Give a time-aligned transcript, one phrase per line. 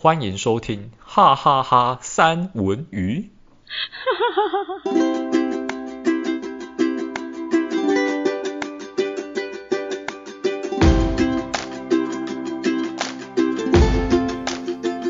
[0.00, 3.30] 欢迎收听哈哈哈三文鱼。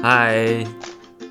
[0.03, 0.65] 嗨，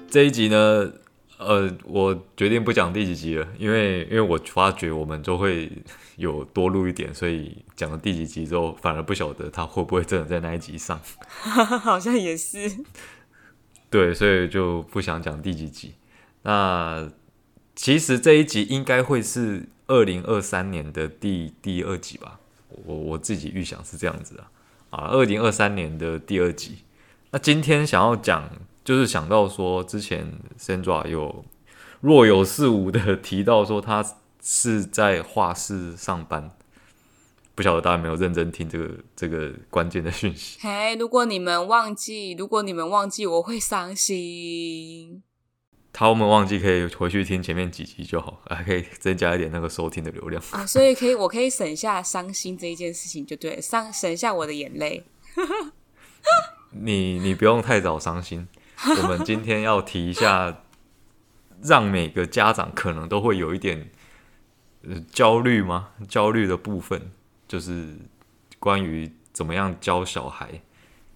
[0.07, 0.91] 这一集呢，
[1.39, 5.71] 呃，我决定不讲第几集了，因为因为我发觉我们就会
[6.17, 11.01] 有多录一点，所以讲了第几集之后，反而不晓得他会不会真的在那一集上。
[11.81, 12.85] 好像也是。
[13.89, 15.93] 对，所以就不想讲第几集。
[16.43, 17.09] 那
[17.75, 22.39] 其实这一集应该会是二零二三年的第第二集吧？
[22.85, 24.51] 我我自己预想是这样子啊。
[24.89, 26.79] 啊，二零二三年的第二集。
[27.31, 28.49] 那今天想要讲，
[28.83, 31.45] 就是想到说，之前 Sandra 有
[32.01, 34.05] 若有似无的 提到说，他
[34.41, 36.51] 是在画室上班。
[37.57, 40.59] 不晓得大家有没有认真听这个这个关键的讯息？
[40.61, 45.23] 嘿如果你们忘记，如果你们忘记，我会伤心。
[45.91, 50.63] 他们忘记可以回去听前面几集就好，还可以增加一点那个收听的流量啊。
[50.67, 55.03] 所以可以，我可以省下伤心这一件事情，就对，伤省下我的眼泪。
[56.69, 58.47] 你你不用太早伤心，
[59.01, 60.61] 我们今天要提一下，
[61.63, 63.89] 让每个家长可能都会有一点
[64.83, 65.93] 呃焦虑吗？
[66.07, 67.09] 焦虑的部分
[67.47, 67.95] 就是
[68.59, 70.61] 关于怎么样教小孩，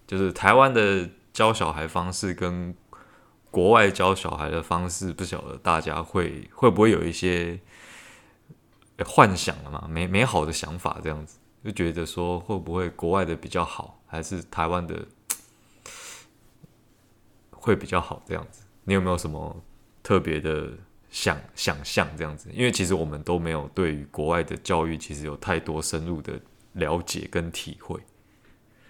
[0.06, 2.74] 就是台湾的教小孩方式跟
[3.50, 7.60] 国外教小孩的方式，不晓得大家会会不会有一些
[9.04, 9.86] 幻想了嘛？
[9.88, 15.06] 美美好的想法这样子，就觉得说会不会国外的比较好，还是台湾的？
[17.64, 19.62] 会比较好这样子，你有没有什么
[20.02, 20.72] 特别的
[21.12, 22.50] 想想象这样子？
[22.52, 26.40] 因为其实我们都没有对于国外的教育其实有太多深入的
[26.72, 28.00] 了解跟体会。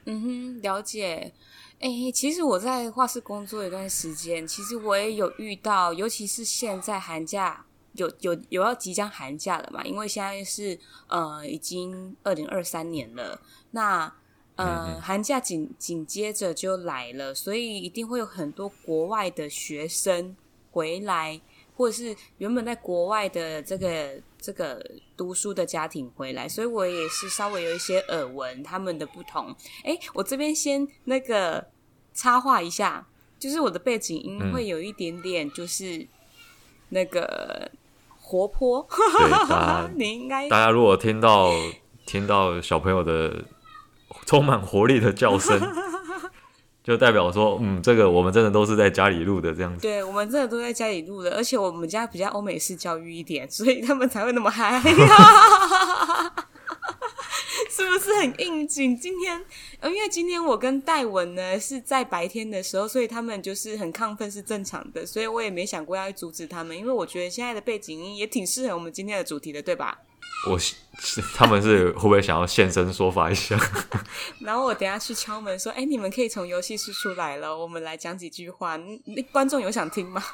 [0.06, 1.34] 嗯哼，了解。
[1.80, 13.42] 哎，其实我在画室工作一段时间，其实我也有遇到，尤其是现在寒假有有有要即将寒假了嘛，因为现在是呃已经二零二三年了，
[13.72, 14.14] 那。
[14.54, 20.36] 呃，寒假紧紧接着就来了，所以一定会有很多国外的学生
[20.70, 21.40] 回来，
[21.76, 24.84] 或者是原本在国外的这个这个
[25.16, 29.54] 读书的家庭回来，所以我也是稍微有一些耳闻他们的不同。
[29.84, 31.66] 诶，我这边先那个
[32.14, 33.06] 插话一下，
[33.38, 36.06] 就是我的背景音会有一点点，就是
[36.90, 37.70] 那个
[38.18, 38.86] 活泼。
[39.18, 41.50] 对，大家 你应该大家如果听到
[42.06, 43.44] 听到小朋友的。
[44.26, 45.58] 充满活力的叫声，
[46.84, 49.82] 就代表说，嗯，这个我们真的都是在家里录的这样子。
[49.82, 54.80] 对，我们真的都在家里录的，而且我们家比较欧美式教育一点，所以他们才会那么嗨，
[57.70, 58.96] 是不是很应景？
[58.98, 59.40] 今天，
[59.84, 69.98] 因为今天我跟戴文呢是在白天的时候，所以他们就是很亢奋是正常的，所以我也没想过要去阻止他们，因为我觉得现在的背景音也挺适合我们今天的主题的，对吧？
[70.50, 70.74] 我是
[71.34, 73.56] 他们是会不会想要现身说法一下？
[74.40, 78.76] 然后我等下去敲门说：“哎，你们可以从游戏室出来了，我们来讲几句话。”
[79.06, 80.22] 那观众有想听吗？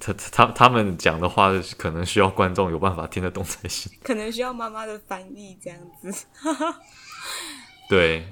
[0.00, 6.26] 他他他们讲的话可能需要观众有办法听得懂才行， 可能需要妈妈的翻译这样子。
[7.88, 8.26] 对。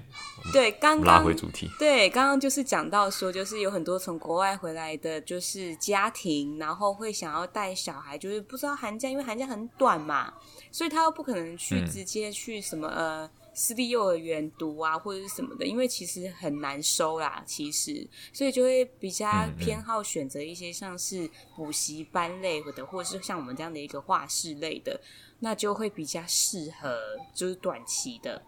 [0.53, 1.69] 对，刚刚拉回主题。
[1.79, 10.33] 对，刚刚就是讲到说，就是有很多从国外回来的，就是家庭，然后会想要带小孩，就是不知道寒假，因为寒假很短嘛，
[10.73, 25.01] 所以他又不可能去直接去什么、嗯、呃私立幼儿园读啊，或者是什么的，因为其实很难收啦，其实，所以就会比较偏好选择一些像是补习班类的，或者是像我们这样的一个画室类的，
[25.41, 26.97] 那就会比较适合，
[27.35, 28.41] 就是短期的。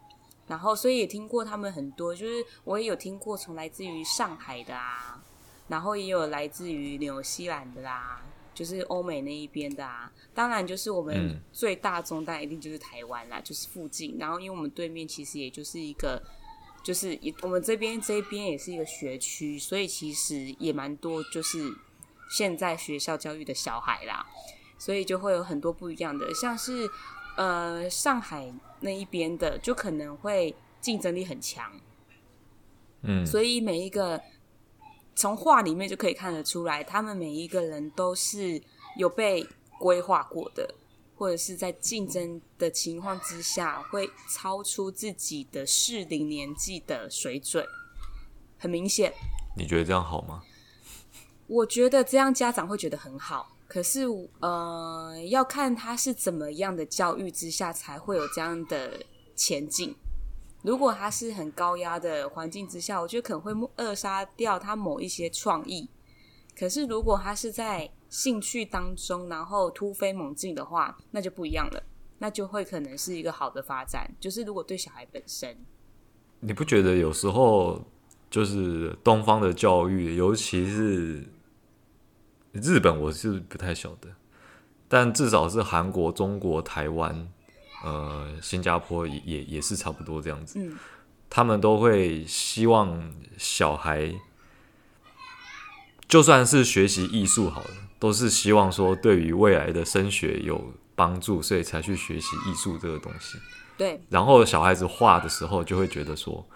[0.52, 5.18] 然后，所以也听过他们很多，就是我也有听过从来自于上海的啊，
[5.66, 8.20] 然后也有来自于纽西兰的啦，
[8.52, 10.12] 就是欧美那一边的啊。
[10.34, 14.18] 当然，就是我们最大宗，但一定就是台湾啦，就是附近。
[14.18, 16.22] 然后，因为我们对面其实也就是一个，
[16.84, 21.74] 就是也我们这边这边也是一个学区，所以其实也蛮多，就是
[22.28, 24.26] 现在学校教育的小孩啦，
[24.76, 26.86] 所以就会有很多不一样的，像是
[27.38, 28.52] 呃上海。
[28.82, 31.72] 那一边的就可能会竞争力很强，
[33.02, 34.20] 嗯，所以每一个
[35.14, 38.60] 从画里面就可以看得出来，他们每一个人都是
[38.96, 39.46] 有被
[39.78, 40.74] 规划过的，
[41.16, 47.64] 或者是在竞争的情况之下会超出自己的适龄年纪的水准，
[48.58, 49.12] 很明显。
[49.56, 50.42] 你觉得这样好吗？
[51.46, 53.51] 我觉得这样家长会觉得很好。
[53.72, 54.02] 可是，
[54.40, 59.02] 呃，要看他是怎么样的教育之下才会有这样的
[59.34, 59.96] 前进。
[60.60, 65.88] 如果他是很高压的环境之下，我觉得可能会扼杀掉他某一些创意。
[66.54, 71.82] 可是如果他是在兴趣当中，然后突飞猛进的话，那就不一样了，
[72.18, 74.14] 那就会可能是一个好的发展。
[74.20, 75.56] 就是如果对小孩本身，
[76.40, 77.80] 你不觉得有时候
[78.30, 81.26] 就是东方的教育，尤其是
[82.52, 84.08] 日本，我是不太晓得，
[84.88, 87.28] 但至少是韩国、中国、台湾。
[87.84, 90.78] 呃，新加坡也也也是差不多这样子，嗯，
[91.28, 94.14] 他们都会希望小孩，
[96.06, 103.36] 就算是学习艺术好了，都是希望说对于未来的升学有帮助，所以才去学习艺术这个东西。
[103.76, 104.00] 对。
[104.08, 106.46] 然后小孩子画的时候，就会觉得说，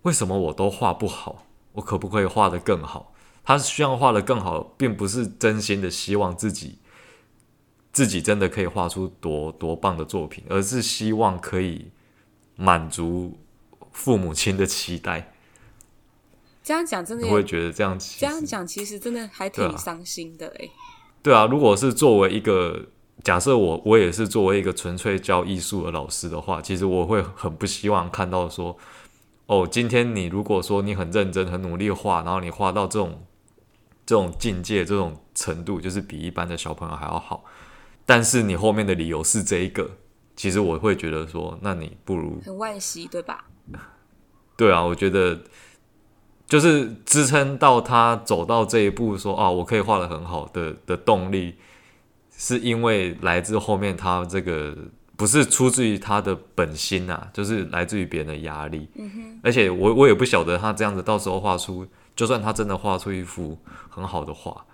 [0.00, 1.44] 为什么我都画不好？
[1.72, 3.12] 我可不可以画得更好？
[3.48, 6.76] 他希望画的更好，并不是真心的希望自己。
[7.90, 11.86] 自己真的可以画出多多棒的作品，而是希望可以
[12.56, 13.38] 满足
[13.90, 15.32] 父母亲的期待。
[16.62, 20.68] 这样讲真的，你会觉得这样这样讲其实真的还挺伤心的哎。
[21.22, 22.88] 对啊，如果是作为一个
[23.24, 28.76] 假设，我我也是作为一个纯粹教艺术的老师的话，其实我会很不希望看到说，
[29.46, 33.22] 哦，今天你如果说你很认真、很努力画，然后你画到这种
[34.08, 37.44] 这种境界、这种程度，就是比一般的小朋友还要好。
[38.06, 39.90] 但是你后面的理由是这一个，
[40.34, 43.44] 其实我会觉得说，那你不如很惋惜，对吧？
[44.56, 45.38] 对啊，我觉得
[46.46, 51.56] 就是支撑到他走到这一步说，说啊，我可以画的很好的的动力，
[52.34, 54.74] 是因为来自后面他这个
[55.18, 58.88] 不是出自于他的本心啊，就是来自于别人的压力。
[58.94, 59.40] 嗯哼。
[59.42, 61.86] 而且我我也不晓得他这样子到时候画出，
[62.18, 63.56] 就算他真的画出一幅
[63.88, 64.66] 很好的画，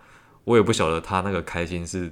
[0.45, 2.11] 我也不晓得他那个开心是。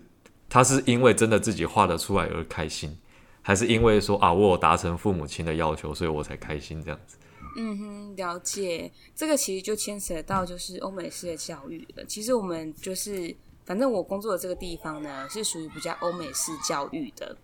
[0.50, 2.94] 他是因为真的自己画得出来而开心，
[3.40, 7.17] 还是因为说啊，我有达成父母亲的要求，所以我才开心这样子？
[7.56, 8.93] 嗯哼，了解。
[9.14, 12.05] 这个其实就牵扯到就是欧美式的教育了。
[12.05, 13.34] 其实我们就是，
[13.64, 17.34] 反正我工作的这个地方呢，是属于比较欧美式教育的，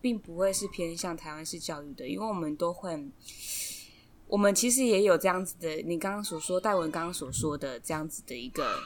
[0.00, 2.90] 并不会是偏向台湾式教育的，因为我们都会，
[4.28, 8.78] 我们其实也有这样子的，你刚刚所说，戴文刚刚所说的这样子的一个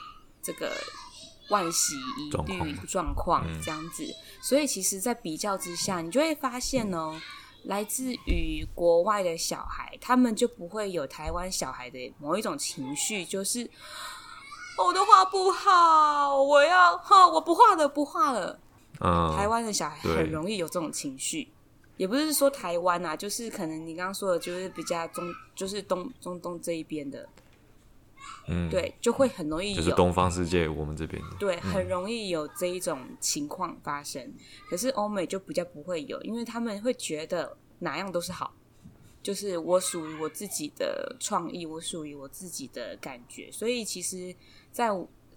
[0.42, 0.72] 这个。
[1.50, 7.20] 万喜一律状况这样子，嗯，所以其实，在比较之下，你就会发现哦，
[7.64, 13.68] 来自于国外的小孩，他们就不会有台湾小孩的某一种情绪，就是
[14.78, 18.58] 我的画不好，我要哈，我不画了，不画了。
[19.00, 21.52] 嗯，台湾的小孩很容易有这种情绪，
[22.02, 27.28] 也不是说台湾啊，就是可能你刚刚说的，就是比较中，就是东中东这一边的。
[28.48, 34.20] 嗯，对，就会很容易有，就是东方世界我们这边的，对，很容易有这一种情况发生。
[34.20, 34.34] 嗯。
[34.68, 38.52] 可是欧美就比较不会有，因为他们会觉得哪样都是好，
[39.22, 43.48] 就是我属于我自己的创意，我属于我自己的感觉。
[43.52, 44.34] 所以其实
[44.72, 44.88] 在，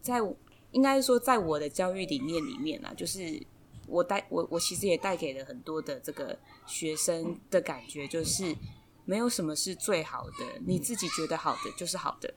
[0.01, 0.35] 在在
[0.71, 3.39] 应该是说，在我的教育理念里面啊，就是
[3.87, 8.55] 我带我我其实也带给了很多的这个学生的感觉，就是
[9.05, 12.33] 没有什么是最好的，你自己觉得好的就是好的。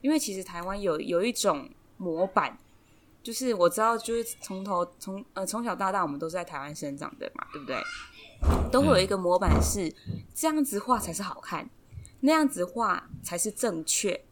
[0.00, 2.56] 因为其实台湾有有一种模板，
[3.22, 7.76] 就是我知道，就是从头从呃从小到大，我们都是在台湾生长的嘛，对不对？
[8.70, 9.92] 都会有一个模板是
[10.32, 11.68] 这样子画才是好看，
[12.20, 14.24] 那样子画才是正确，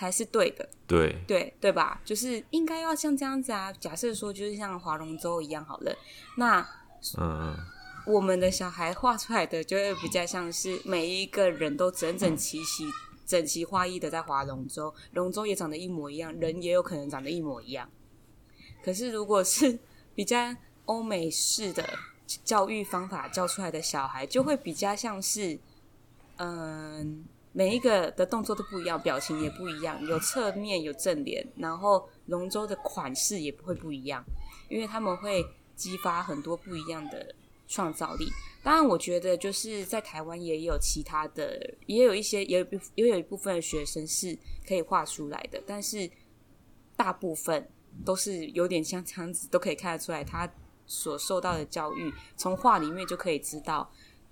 [0.00, 2.00] 才是对的，对对对吧？
[2.04, 3.72] 就是应该要像这样子啊。
[3.74, 5.94] 假设说就是像划龙舟一样好了，
[6.36, 6.66] 那
[7.18, 7.54] 嗯，
[8.06, 12.84] 我们的小孩画出来的就会比较像是每一个人都整整齐齐。
[13.26, 17.88] 整齐划一的在划龙舟，龙舟也长得一模一样，人也有可能长得一模一样。
[18.82, 19.78] 可是如果是
[20.16, 20.52] 比较
[20.86, 21.88] 欧美式的
[22.44, 25.56] 教育方法教出来的小孩，就会比较像是，
[26.38, 34.24] 嗯，每一个的动作都不一样，表情也不一样，有侧面有正脸，然后龙舟的款式也不会不一样，
[34.68, 37.34] 因为他们会激发很多不一样的
[37.66, 38.28] 创造力。
[38.62, 44.38] 当然，我觉得就是在台湾也有其他的，也有一些，也有也有一部分的学生是
[44.68, 46.08] 可以画出来的，但是
[46.94, 47.68] 大部分
[48.04, 50.48] 都是有点像这样子，都可以看得出来他
[50.86, 53.90] 所受到的教育，从画里面就可以知道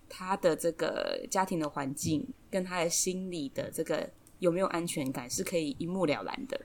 [0.08, 6.60] 他的这个家庭的环境跟他的心理的这个有没有安全感，是可以一目了然的。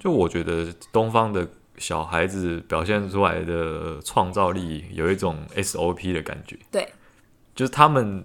[0.00, 1.48] 就我觉得东方的。
[1.78, 6.88] 小孩子表现出来的创造力有一种 SOP 的感觉，对，
[7.54, 8.24] 就是他们，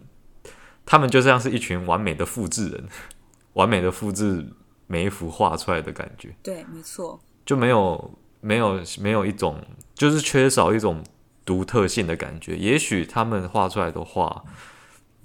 [0.85, 2.87] 他们就像是一群完美的复制人，
[3.55, 4.47] 完美的复制
[4.87, 9.61] 每一幅画出来的感觉，对，没错，就没有没有没有一种，
[9.93, 11.03] 就是缺少一种
[11.51, 12.55] 独特性的感觉。
[12.55, 14.41] 也许他们画出来的画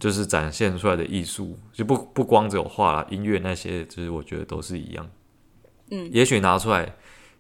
[0.01, 5.09] 就是展现出来的艺术，就不不光只有画啦，音乐那些，就是我觉得都是一样。
[5.93, 6.97] 嗯，也许拿出来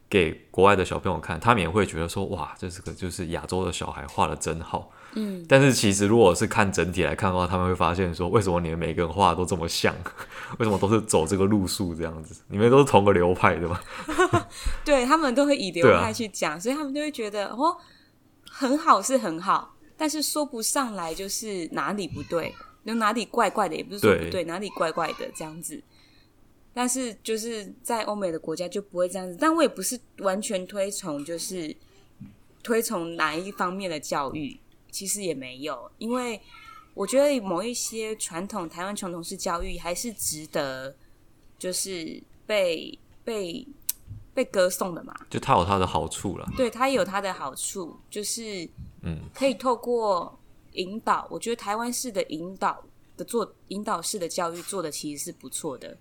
[0.09, 4.93] 给国外的小朋友看，他们也会觉得说，哇，这是个就是亚洲的小孩画的真好。
[5.19, 9.95] 嗯，但是其实如果是看整体来看的话，他们会发现说，为什么你们每个人画的都这么像？
[10.59, 12.40] 为什么都是走这个路数这样子？
[12.49, 13.81] 你们都是同个流派的吗？
[14.85, 17.76] 对，他们都会以流派去讲，啊、所以他们就会觉得哦，
[18.59, 19.77] 很好是很好。
[19.99, 25.83] 但是说不上来，就是哪里不对，有哪里怪怪的，也不是说不对，对哪里怪怪的这样子。
[26.75, 29.37] 但是就是在欧美的国家就不会这样子。
[29.41, 31.75] 但我也不是完全推崇，就是
[32.63, 34.59] 推崇哪一方面的教育，
[34.91, 36.39] 其实也没有，因为
[36.93, 40.95] 我觉得某一些传统台湾传统式教育还是值得，
[41.59, 43.67] 就是被被
[44.37, 45.12] 被歌颂的嘛。
[45.28, 48.69] 就它有它的好处了，对，它有它的好处，就是。
[49.09, 50.37] 嗯，可以透过
[50.73, 52.83] 引导，我觉得台湾式的引导
[53.16, 55.97] 的做引导式的教育做的其实是不错的，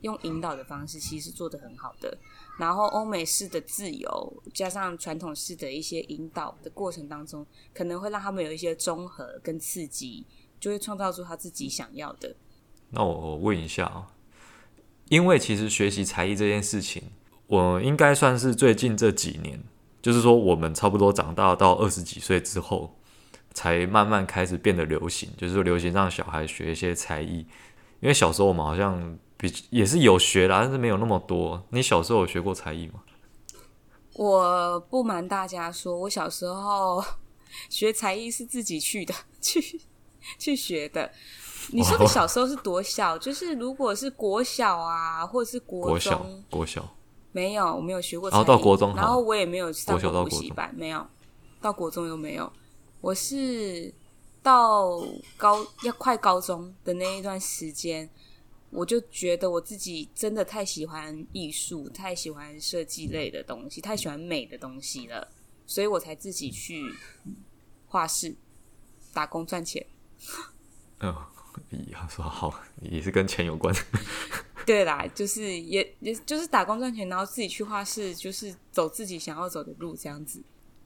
[0.00, 2.18] 用引导的方式其实做的很好的。
[2.58, 10.26] 然后欧美式的自由加上传统式的一些引导的过程当中，可能会让他们有一些综合跟刺激，
[10.58, 12.34] 就会创造出他自己想要的。
[12.90, 14.10] 那我问一下啊，
[15.10, 17.04] 因为其实学习才艺这件事情，
[17.48, 19.62] 我应该算是最近这几年。
[20.00, 22.96] 就是说，我们差不多长大到二十几岁之后，
[23.52, 25.28] 才慢慢开始变得流行。
[25.36, 27.44] 就是说，流行让小孩学一些才艺，
[27.98, 31.60] 因为小时候我们好像比也是有学啦，但是没有那么多。
[31.70, 33.02] 你小时候有学过才艺吗？
[34.14, 37.04] 我不瞒大家说，我小时候
[37.68, 39.80] 学才艺是自己去的，去
[40.38, 41.10] 去学的。
[41.72, 43.16] 你说的小时候是多小？
[43.16, 46.94] 哦、就是如果是国小啊，或者是国中，国小，国小。
[47.38, 48.28] 没有，我没有学过。
[48.30, 51.06] 然后到国中，然后我也没有上过补习班，没有。
[51.60, 52.52] 到国中又没有。
[53.00, 53.94] 我是
[54.42, 55.00] 到
[55.36, 58.10] 高要快高中的那一段时间，
[58.70, 65.28] 我就觉得我自己真的太喜欢艺术，太喜欢设计类的东西，太喜欢美的东西了，
[65.64, 66.92] 所以我才自己去
[67.86, 68.34] 画室
[69.12, 69.86] 打工赚钱。
[70.98, 71.14] 嗯
[71.92, 73.74] 他说好，也是跟钱有关。
[74.68, 80.42] 对啦，就是也也就是打工赚钱，然后自己去画室，就是走自己想要走的路，这样子。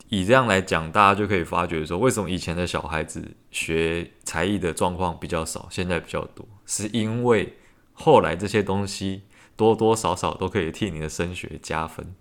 [0.09, 7.57] 以这样来讲，大家就可以发觉说，为什么以前的小孩子学才艺的状况比较少，现在比较多，是因为
[7.93, 9.23] 后来这些东西
[9.57, 12.15] 多多少少都可以替你的升学加分，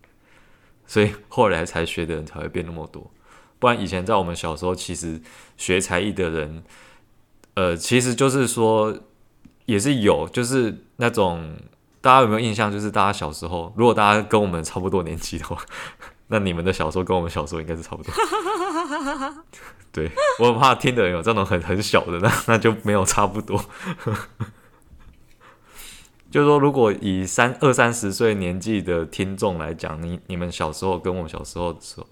[0.87, 3.11] 所以后来才学的人才会变那么多。
[3.59, 5.21] 不然以前在我们小时候，其实
[5.57, 6.63] 学才艺的人，
[7.53, 8.97] 呃，其实就是说。
[9.71, 11.55] 也是有，就是那种
[12.01, 12.69] 大家有没有印象？
[12.69, 15.57] 就是大家小时候，如果大家跟我们差不多年纪的话，
[16.27, 18.13] 那你们的小时候跟我们小时候应该是差不多。
[19.93, 23.63] 对，我很怕听的人有这种很很小的，那那就没有差不多。
[26.29, 32.07] 就是说，如果以三二三十岁年纪的听众来讲，你你们小时候跟我们小时候的时候。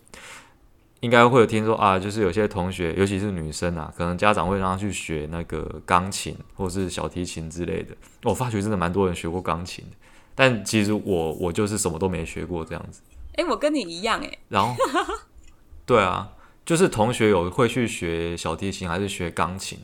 [1.02, 7.96] 应该会有听说啊，就是有些同学，尤其是女生啊，可能家长会让她去学那个钢琴或是小提琴之类的。
[8.24, 9.86] 我发觉真的蛮多人学过钢琴，
[10.36, 13.02] 但其实我我就是什么都没学过这样子。
[13.38, 14.40] 诶，我跟你一样诶。
[14.50, 14.76] 然后，
[15.86, 16.34] 对啊，
[16.66, 19.80] 就是同学有会去学小提琴还是学钢琴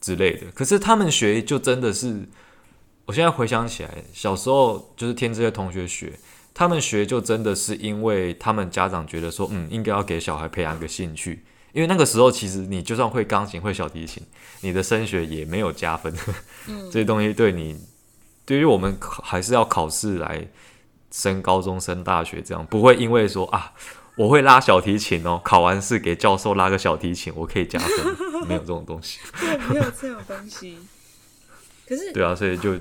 [0.00, 2.28] 之类的，可是他们学就真的是，
[3.06, 6.12] 我现在回想起来，小时候就是听这些同学学。
[6.54, 14.22] 他们学就真的是因为他们家长觉得说，嗯，应该要给小孩培养个兴趣，因为那个时候其实你就算会钢琴、会小提琴，
[14.60, 16.14] 你的升学也没有加分。
[16.68, 17.76] 嗯， 这些东西对你，
[18.46, 20.46] 对于我们还是要考试来
[21.10, 23.72] 升高中、升大学，这样不会因为说啊，
[24.14, 29.18] 我会拉小提琴哦，考完试给教授拉个小提琴，我可以加分， 没有这种东西。
[29.40, 30.78] 对，没有这种东西。
[31.88, 32.78] 可是，对啊，所以就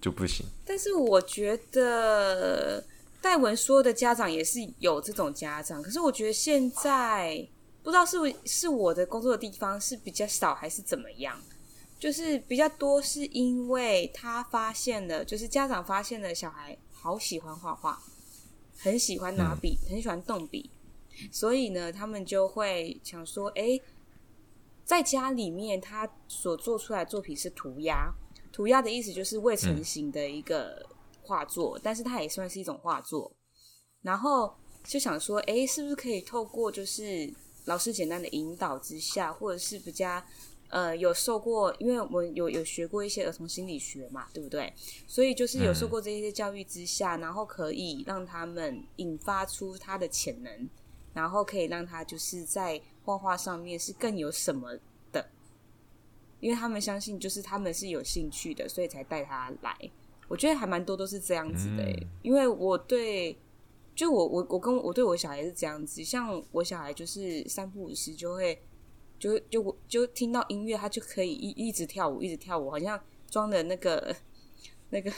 [0.00, 0.46] 就不行。
[0.64, 2.84] 但是我觉得。
[3.26, 7.44] 戴文说的家长也是有这种家长，可是我觉得现在
[7.82, 11.36] 不知道是不是我的工作的地方是比较少还是怎么样，
[11.98, 18.00] 就是比较多是因为他发现了，就是家长发现了小孩好喜欢画画，
[18.78, 20.70] 很喜欢拿笔，很喜欢动笔，
[21.32, 23.82] 所以呢，他们就会想说，诶，
[24.84, 28.08] 在家里面他所做出来的作品是涂鸦，
[28.52, 30.86] 涂鸦的意思就是未成型的一个。
[31.26, 33.30] 画作，但是它也算是一种画作。
[34.02, 34.54] 然后
[34.84, 37.28] 就想说，诶，是不是可以透过就是
[37.64, 40.22] 老师简单的引导之下，或者是比较
[40.68, 44.72] 呃有受过，因为我们有有学过一些儿童心理学嘛，对不对？
[45.08, 50.70] 所以就是有受过这些教育之下，嗯、然后可以让他们引发出他的潜能，
[51.12, 54.78] 然后可以让他就是在画画上面是更有什么
[55.10, 55.28] 的。
[56.38, 59.76] 因为他们相信就是他们是有兴趣的，所以才带他来。
[60.28, 63.38] 我觉得还蛮多都是这样子的、欸，嗯、因为我对，
[63.94, 68.60] 就我我我跟我对我小孩是这样子，像我小孩就是三不五时就会
[69.18, 74.14] 就就就，就听到音乐，他就可以一一直跳舞，一直跳舞，好像装的那个
[74.90, 75.12] 那个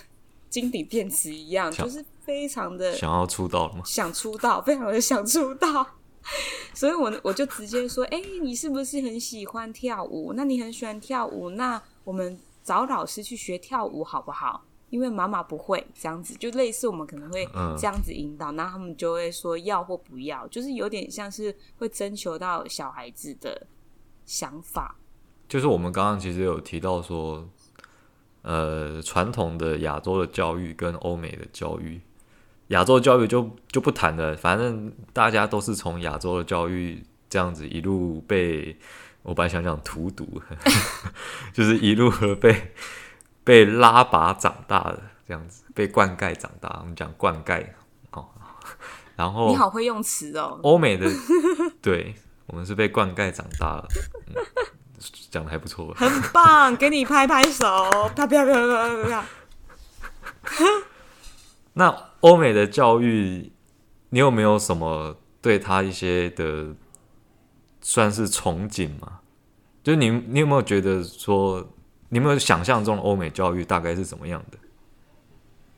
[0.50, 3.82] 金顶电池一样，就是非常的想要出道了吗？
[3.84, 5.86] 想出道，非常的想出道，
[6.74, 10.34] 所以我我就直接说，哎、欸，你是不是很喜欢跳舞？
[10.34, 14.64] 那你很喜欢跳舞，那我们找老师去学跳舞好不好？
[14.90, 23.66] 因为妈妈不会这样子，就类似我们可能会这样子引导，那、嗯、他们就会说要或不要，就是有点像是会征求到小孩子的
[24.24, 24.96] 想法。
[25.46, 27.46] 就是我们刚刚其实有提到说，
[28.42, 32.00] 呃，传统的亚洲的教育跟欧美的教育，
[32.68, 38.74] 亚洲教育就就不谈了，反正大家都是从亚洲的教育这样子一路被，
[39.22, 40.40] 我本来想讲荼毒，
[41.52, 42.72] 就是一路被。
[43.48, 46.80] 被拉拔长大的这样子，被灌溉长大。
[46.80, 47.64] 我们讲灌溉
[48.10, 48.28] 哦，
[49.16, 50.60] 然后你好会用词哦。
[50.62, 51.10] 欧美的，
[51.80, 52.14] 对，
[52.44, 53.88] 我们是被灌溉长大了，
[54.26, 54.34] 嗯、
[55.30, 57.64] 讲的还不错，很棒，给你拍拍手，
[58.14, 59.24] 啪啪啪啪啪啪。
[61.72, 63.50] 那欧美的教育，
[64.10, 66.74] 你有没有什么对他一些的
[67.80, 69.20] 算是憧憬吗？
[69.82, 71.66] 就是你，你有没有觉得说？
[72.10, 74.58] 你有没有想象中的欧美教育大概是怎么样的？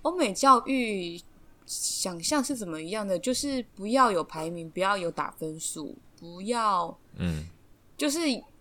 [0.02, 1.20] 欧美教育
[1.66, 3.18] 想象是怎么样的？
[3.18, 7.46] 就是不要有排名，不要有打分数，不要嗯，
[7.96, 8.18] 就是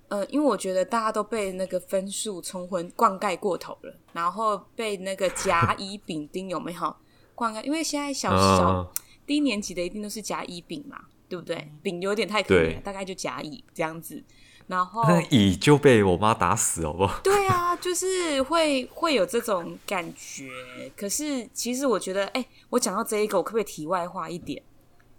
[0.09, 6.95] 呃，因为我觉得大家都被那个分数冲昏、灌溉过头了，然后被那个甲乙丙丁有没有
[7.35, 7.63] 灌溉？
[7.63, 8.91] 因为现在小小
[9.25, 11.71] 低年级的一定都是甲乙丙嘛，对不对？
[11.83, 14.23] 丙有点太可怜，对大概就甲乙这样子。
[14.69, 17.19] 然后那乙就被我妈打死，好不好？
[17.23, 20.47] 对啊，就是会会有这种感觉。
[20.95, 24.61] 可是其实我觉得，哎，我讲到这一个，我可不可以题外话一点？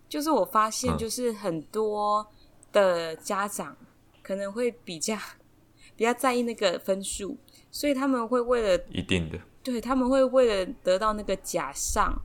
[0.09, 2.25] 就是我发现，就是很多
[2.71, 3.77] 的家长
[4.23, 5.17] 可能会比较
[5.97, 7.37] 比较在意那个分数，
[7.73, 12.17] 所以他们会为了一定的，对，他们会为了得到那个假上，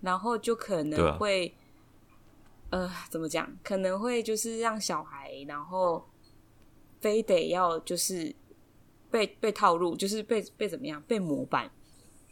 [0.00, 1.54] 然后就可能会、
[2.70, 3.48] 啊、呃，怎么讲？
[3.62, 6.04] 可能会就是让小孩，然后。
[7.00, 8.34] 非得要就是
[9.10, 11.02] 被被套路，就是被被怎么样？
[11.06, 11.70] 被模板，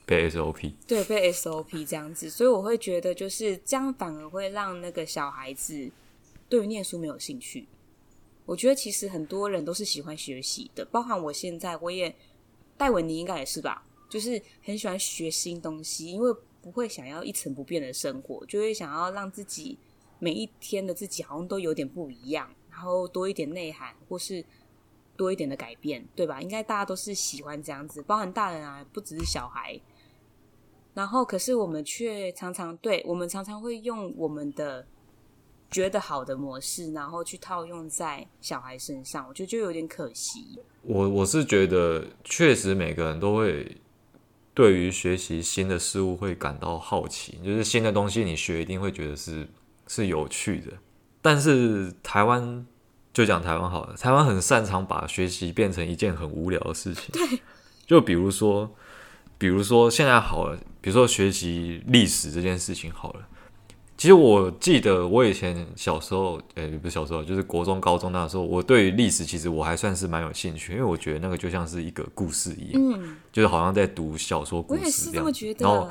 [0.04, 5.90] 被 SOP，对，被 SOP 这样子，所以我会觉得就是这样，反而会让那个小孩子
[6.48, 7.66] 对于念书没有兴趣。
[8.46, 12.14] 我觉得其实很多人都是喜欢学习的，包含我现在，我也
[12.76, 19.78] 戴文你应该也是吧，就是很喜欢学新东西，因为不会想要一成不变的生活，就会想要让自己
[20.18, 22.50] 每一天的自己好像都有点不一样。
[22.74, 24.44] 然后多一点内涵，或是
[25.16, 26.42] 多一点的改变，对吧？
[26.42, 29.80] 应该大家都是喜欢这样子，包含大人啊，不只是小孩。
[30.92, 34.84] 然后，可是我们却常常对，我们常常会用我们的
[35.70, 40.58] 觉得好的模式，然后去套用在小孩身上，我觉得就有点可惜。
[40.82, 43.76] 我我是觉得，确实每个人都会
[44.52, 49.48] 对于学习新的事物会感到好奇，就是新的东西你学一定会觉得是
[49.86, 50.72] 是有趣的。
[51.24, 52.66] 但是台湾
[53.14, 57.06] 就讲台湾好了，台湾很擅长把学习变成一件很无聊的事情。
[57.14, 57.40] 对，
[57.86, 58.70] 就比如说，
[59.38, 63.20] 比如说现在好了，比如说学习历史这件事情好了。
[63.96, 74.84] 其实我记得我以前小时候，哎，不是小时候，就是国中、高中那时候，我对于历史其实我还算是蛮有兴趣，因为我觉得那个就像是一个故事一样，嗯，就是好像在读小说故事这样。
[74.84, 75.64] 我也是这么觉得。
[75.64, 75.88] 然后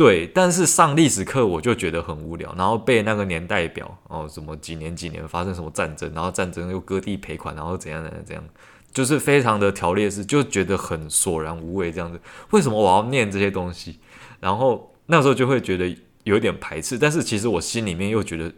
[0.00, 8.42] 对，但是上历史课我就觉得很无聊，然后背那个年代表哦，什么几年几年发生什么战争，然后战争又割地赔款，然后怎样怎样怎样，
[8.94, 12.18] 就是非常的条列式，就觉得很索然无味这样子。
[12.48, 13.98] 为什么我要念这些东西？
[14.40, 18.50] 然后那时候就会觉得有点排斥，但是其实我心里面又觉得，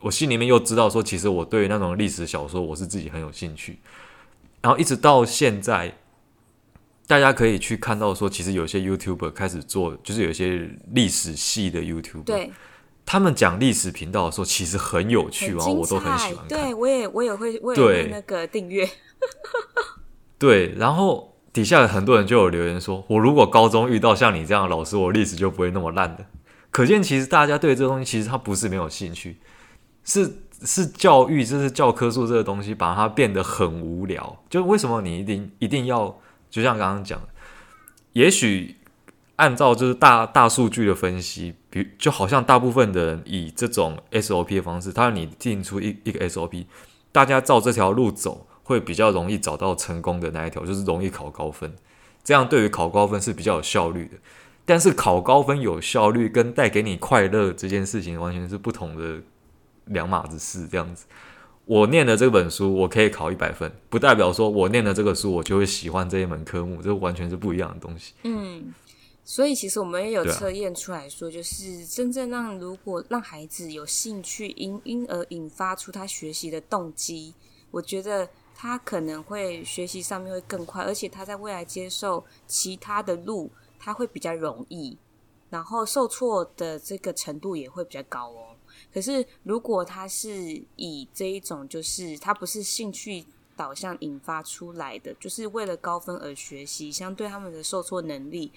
[0.00, 3.78] 我心里面又知道说，其实我对那种历史小说我是自己很有兴趣，
[4.60, 5.94] 然后一直到现在。
[7.10, 12.52] 大家可以去看到说，其实有些 YouTuber 开始做，就是有些历史系的 YouTuber，对，
[13.04, 16.46] 他们讲历史频道的时候，其实很有趣，然后我都很喜欢看。
[16.46, 18.88] 对，我也我也会，我也会那个订阅。
[20.38, 26.24] 对，然后底下很多人就有留言说，我如果高中遇到像你这样的老师，我历史就不会那么烂的。
[26.70, 29.36] 可见，其实大家对这个东西，其实他不是没有兴趣，
[30.04, 34.40] 是是教育，就是教科书这个东西，把它变得很无聊。
[34.48, 36.16] 就为什么你一定一定要？
[36.50, 37.20] 就像刚刚讲，
[38.12, 38.76] 也许
[39.36, 46.66] 按照就是大大数据的分析，比就好像大部分的人以这种 SOP 的方式，他让你定出一一个 SOP，
[47.12, 51.72] 大家照这条路走会比较容易找到成功的那一条，就是容易考高分。
[52.22, 54.18] 这样对于考高分是比较有效率的。
[54.66, 59.20] 但是考高分有效率跟带给你快乐这件事情完全是不同的
[59.86, 60.68] 两码子事。
[60.68, 61.06] 这样子，
[61.66, 68.14] 我念的这本书我可以考一百分，不代表说我念的这个书我就会喜欢这一门科目，这完全是不一样的东西。
[68.24, 68.72] 嗯。
[69.22, 77.32] 所以其实我们也有测验出来说，就是真正让如果让孩子有兴趣，因因而引发出他学习的动机，
[77.70, 84.98] 我觉得他可能会学习上面会更快，而且他在未来接受其他的路，他会比较容易，
[85.48, 88.49] 然后受挫的这个程度也会比较高哦。
[88.92, 93.24] 可是如果他是以这一种，就是他不是兴趣
[93.56, 98.52] 导向引发出来的，就是为了高分而学习，相对他们的受挫能力。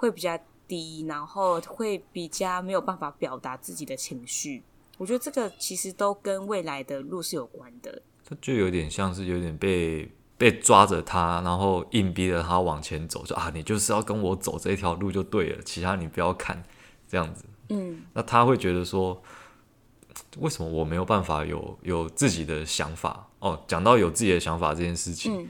[0.00, 0.34] 会比较
[0.66, 4.62] 低，然后会比较没有办法表达自己的情绪。
[4.96, 8.00] 我觉得这个其实都跟未来的路是有关的。
[8.26, 16.64] 他就有点像是有点被被抓着他，然后硬逼着他往前走，说啊，你就是要跟我走这一条路就对了，其他你不要看
[17.06, 17.44] 这样子。
[17.68, 19.22] 嗯，那他会觉得说，
[20.38, 23.26] 为什么我没有办法有有自己的想法？
[23.40, 25.42] 哦，讲到有自己的想法这件事情。
[25.42, 25.48] 嗯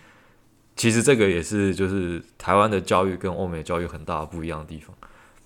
[0.77, 4.97] 其实这个也是，就是台湾的教育跟欧美教育很大不一样的地方。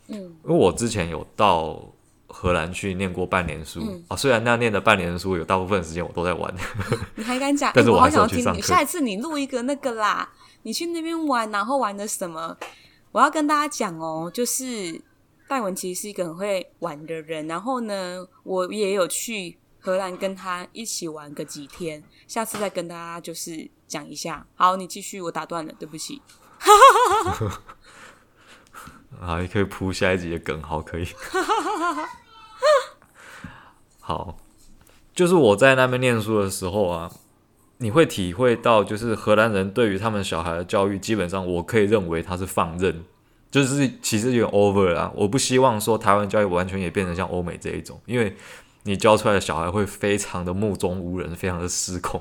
[0.07, 1.83] 嗯，因为我之前有到
[2.29, 6.55] 荷兰去念过半年书啊、虽然那念的半年书有大部分时间我都在玩。
[7.17, 7.73] 你还敢讲？
[7.75, 8.63] 但是我还是要去上课。
[8.63, 10.29] 下一次你录一个那个啦，
[10.63, 12.57] 你去那边玩，然后玩的什么？
[13.11, 15.01] 我要跟大家讲哦，就是
[15.49, 23.71] 戴文其实是一个很会玩的人，然后呢，我也有去荷兰跟他一起玩个几天，下次再跟大家就是。
[23.87, 26.21] 讲一下，好，你继续，我打断了，对不起。
[29.21, 31.07] 好，也可以铺下一集的梗，好，可以。
[34.01, 34.37] 好，
[35.15, 37.09] 就是我在那边念书的时候啊，
[37.79, 43.05] 你会体会到，就是荷兰人对于他们小孩的教育，基本上我可以认为他是放任，
[43.55, 45.13] 就是其实有点 over 啊。
[45.15, 48.37] 我不希望说台湾教育完全也变成像欧美这一种，因为
[48.83, 52.21] 你教出来的小孩会非常的目中无人，非常的失控。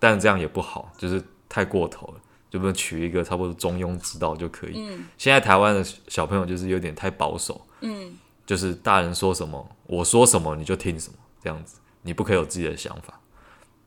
[0.00, 2.14] 但这样也不好，就是太过头了，
[2.50, 4.72] 就不能取一个差不多中庸之道就可以。
[4.74, 8.12] 嗯，现在台湾的小朋友就是有点太保守，嗯，
[8.44, 13.20] 就是大人说什么，我说什么你就听什么，这样子，你不可以有自己的想法。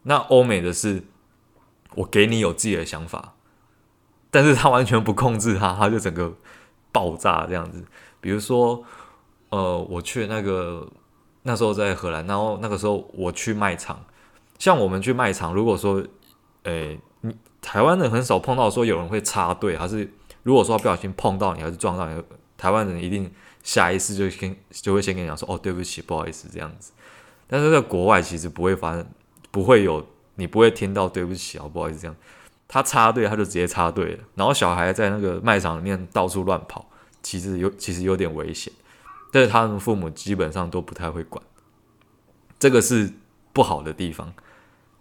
[0.04, 1.04] 那欧美的是，
[1.94, 3.36] 我给你有自己的想法，
[4.30, 6.34] 但是他完全不控制他， 他就整个
[6.92, 7.84] 爆炸这样子。
[8.20, 8.84] 比如说，
[9.50, 10.88] 呃，我去那个
[11.44, 14.04] 那时候在荷兰，然后那个时候我去卖场。
[14.60, 16.04] 像我们去卖场，如果说，
[16.64, 20.12] 诶、你台湾人很少碰到说有人会插队，还是
[20.42, 22.24] 如果说不小心碰到你，还是撞到你，
[22.58, 26.92] 台湾人一定下意识就先就会先跟你讲说，哦，对不起，不好意思这样子。
[27.48, 29.06] 但是在国外其实不会发生，
[29.52, 32.16] 不会有你不会听到对不起啊，不好意思这样。
[32.68, 36.90] 他插队他就直接插队了，然后小孩在那个卖场里面到处乱跑，
[37.22, 38.72] 其实有其实有点危险，
[39.32, 41.44] 但是他们父母基本上都不太会管，
[42.60, 43.14] 这个是
[43.54, 44.34] 不好的地方。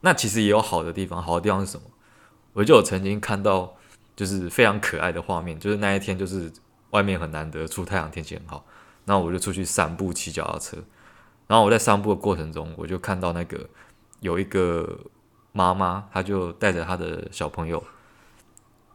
[0.03, 1.85] 那其实也有好的地方，好的地方是什么？
[2.53, 3.75] 我就有曾经看到，
[4.15, 6.53] 就是非常可爱的画面，就是那一天就是
[6.91, 8.65] 外面很难得出太阳，天气很好，
[9.05, 10.77] 然后我就出去散步骑脚踏车，
[11.49, 13.69] 然后我在散步的过程中，我就看到那个
[14.21, 14.99] 有一个
[15.57, 17.83] 妈妈，她就带着她的小朋友，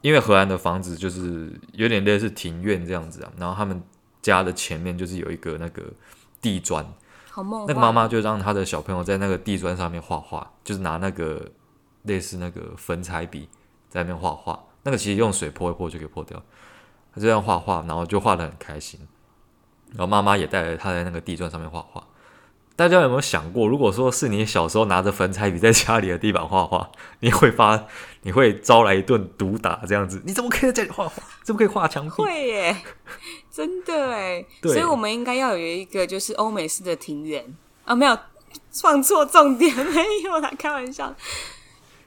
[0.02, 3.82] 因为荷兰的房子就是有点类似庭院这样子啊，然后他们
[4.22, 5.82] 家的前面就是有一个那个
[6.40, 6.86] 地砖。
[7.36, 11.50] 那个妈妈就让她的小朋友在那个地砖上面画画，就是拿那个
[12.04, 13.50] 类似那个粉彩笔
[13.90, 14.64] 在那边画画。
[14.84, 16.38] 那个其实用水泼一泼就可以泼掉。
[17.14, 19.00] 她就这样画画，然后就画的很开心。
[19.92, 22.06] 然后妈妈也带着她在那个地砖上面画画。
[22.76, 27.86] 大家有没有想过，如果说是你小时候拿着粉彩笔在家里的地板画画， 你会发，
[28.24, 30.22] 你会招来一顿毒打这样子？
[30.26, 31.22] 你怎么可以在家里画画？
[31.44, 32.12] 怎么可以画墙壁？
[32.12, 32.78] 会耶，
[33.52, 34.44] 真的哎。
[34.64, 37.46] 所以我们应该要有一个就是欧美式的庭园
[37.86, 38.18] 啊，没有，
[38.72, 41.14] 放错重点， 没有啦，开玩笑。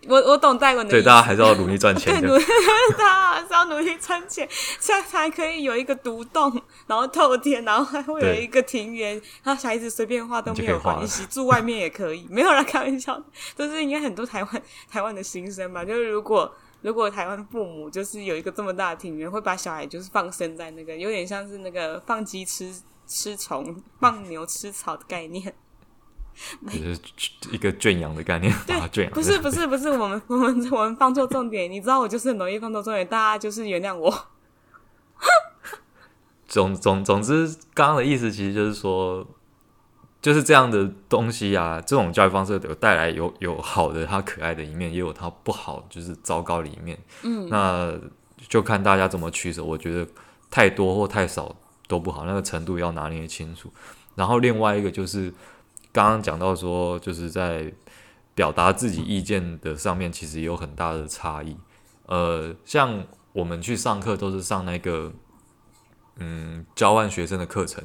[0.09, 2.13] 我我懂戴文的意思，对，大家还是要努力赚钱。
[2.21, 2.45] 对，努力，
[2.99, 4.49] 大家还是要努力赚钱，
[4.81, 12.27] 这样才可以有一个独栋，然后透天，然后还会有一个庭园，然后小孩子随便画都没有关系，住外面也可以。
[12.31, 13.23] 没有人开玩笑，
[13.57, 15.85] 就 是应该很多台湾台湾的新生吧？
[15.85, 22.75] 就是如果如果台湾父母就是有一个这么大的庭园，会把小孩就是放生在那个，有点像是那个放鸡吃
[23.07, 25.55] 吃虫，放牛吃草的概念。
[26.67, 26.99] 就是
[27.53, 34.13] 一个圈养的概念，对，圈养不是不是不是，我们我们我们放错重点，你知道我就是很容易放错重点，大家就是原谅我。
[36.47, 39.27] 总总总之，刚刚的意思其实就是说，
[40.23, 46.99] 就是这样的东西啊，这种教育方式有带来有有好的，它可爱的一面，也有它不好，就是糟糕的一面。
[47.23, 47.93] 嗯，那
[48.49, 49.65] 就看大家怎么取舍。
[49.65, 50.07] 我觉得
[50.51, 51.57] 太多或太少
[51.89, 53.73] 都不好，那个程度要拿捏清楚。
[54.15, 55.33] 然后另外一个就是
[55.95, 57.73] 刚刚讲到说，就是在
[58.35, 61.57] 表达自己意见的上面，其实有很大的差异。
[62.07, 65.13] 呃，像我们去上课都是上那个
[66.17, 67.85] 嗯交换学生的课程。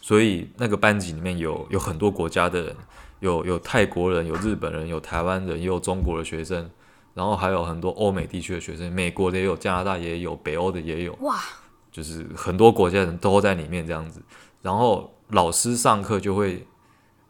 [0.00, 2.76] 所以那个班级里面有有很多国家的人，
[3.20, 6.70] 有有泰国人，有日本人，有台湾人，也有中国的学生，
[7.12, 11.38] 然后还有很多欧美地区的学生，美国的也有，加拿大也有，北欧的也有，哇，
[11.92, 14.22] 就是很多国家的人都在里面这样子。
[14.62, 16.66] 然后老师上课就会，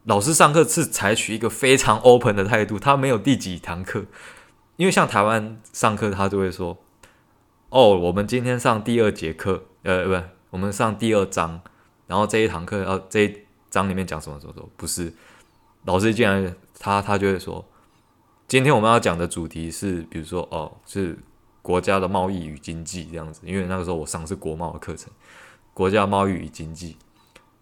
[0.04, 4.06] 老师上课是采取一个非常 open 的态度，他没有第几堂课，
[4.76, 6.78] 因为像台湾上课他就会说，
[7.68, 11.60] 哦，我们今天上第二节课，呃，不，我们上第二章。
[12.06, 13.36] 然后这一堂课要这一
[13.70, 14.68] 章里面讲什么什么什么？
[14.76, 15.12] 不是，
[15.84, 17.64] 老师竟然他他就会说，
[18.48, 21.16] 今天我们要讲的主题是，比如说哦，是
[21.62, 23.42] 国家的贸易与经济这样子。
[23.44, 25.12] 因为那个时候我上的是国贸的课程，
[25.72, 26.96] 国家贸易与经济。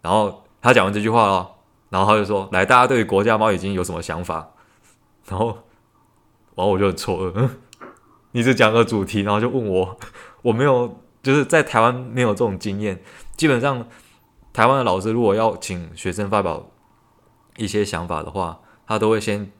[0.00, 1.50] 然后他讲完这句话了，
[1.90, 4.50] 然后他就说，来，大家对于国家猫已经有什么想法？
[5.26, 5.46] 然后，
[6.54, 7.50] 然后我就很错愕，嗯，
[8.32, 9.98] 你只讲个主题，然后就问我，
[10.42, 13.02] 我没有，就是在台湾没有这种经验，
[13.36, 13.86] 基本上。
[14.50, 16.68] 台湾的老师如果要请学生发表
[17.58, 19.52] 一些想法的话，他都会先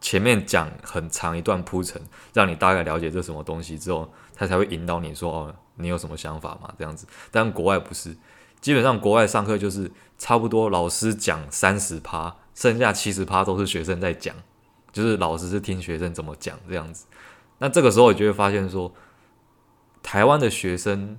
[0.00, 2.00] 前面讲很长一段铺陈，
[2.32, 7.08] 让你大概了解这什么东西之后，他才会引导你说：“哦，你有什么想法嘛？”这样子。
[7.32, 8.16] 但国外不是，
[8.66, 14.34] 基本上国外上课就是差不多老师讲三十趴，剩下七十趴都是学生在讲，
[14.90, 17.06] 就是老师是听学生怎么讲这样子。
[17.58, 18.92] 那这个时候你就会发现说，
[20.02, 21.16] 台湾的学生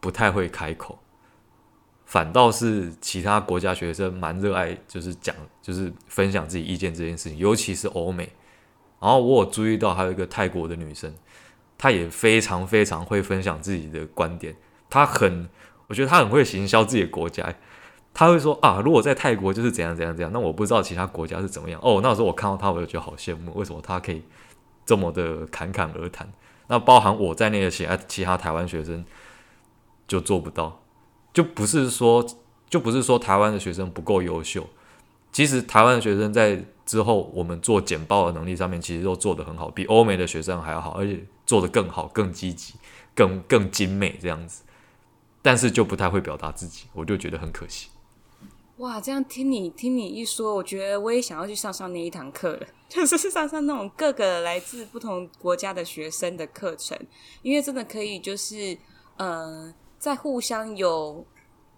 [0.00, 0.98] 不太会开口。
[2.04, 8.28] 反倒是其他国家学生蛮热爱，就是讲，就是分享自己意见这件事情，尤其是欧美。
[8.98, 11.14] 然后我有注意到还有一个泰国的女生，
[11.78, 14.56] 她也非常非常会分享自己的观点。
[14.90, 15.48] 她很，
[15.88, 17.54] 我觉得他很会行销自己的国家。
[18.12, 21.78] 他会说啊，如果在泰国就是怎样怎样怎样，那我不知道其他国家是怎么样。
[21.82, 24.22] 哦，那时候我看到他，我就觉得好羡慕，为什么他可以
[24.86, 26.26] 这么的侃侃而谈？
[26.68, 29.04] 那包含我在内的其他其他台湾学生
[30.08, 30.80] 就做不到。
[31.34, 32.26] 就不是说，
[32.70, 34.66] 就不是说台湾的学生不够优秀，
[35.30, 42.72] 其实台湾的学生在之后我们做简报的能力上面，其实都做得很好，比欧美的学生还要好，而且做得更好、更积极、
[43.14, 44.62] 更更精美这样子。
[45.46, 47.88] 但是就不太会表达自己，我就觉得很可惜。
[48.78, 56.98] 哇，这样听你听你一说，我觉得我也想要去上上那一堂课了， 就是上上那种各个来自不同国家的学生的课程，
[57.42, 58.76] 因为真的可以就是
[59.16, 59.72] 呃。
[59.98, 61.26] 在互相有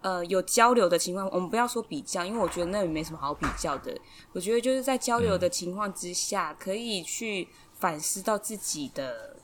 [0.01, 3.97] 呃有交流的情况，我们不要说比较，因为我觉得那也没什么好比较的。
[4.33, 7.47] 我觉得就是在交流的情况之下，可以去
[7.79, 9.37] 反思到自己的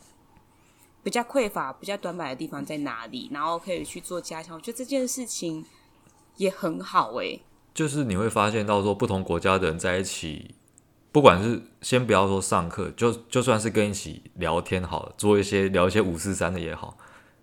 [1.05, 4.55] 比较匮乏、比较短板的地方在哪里，然后可以去做加强。
[4.55, 5.63] 我觉得这件事情
[6.37, 7.43] 也很好诶、
[7.75, 10.55] 就是你会发现到说，不同国家的人在一起，
[11.11, 16.97] 不管是先不要说上课，就就算是跟一起聊天好了，做一些聊一些五四三的也好。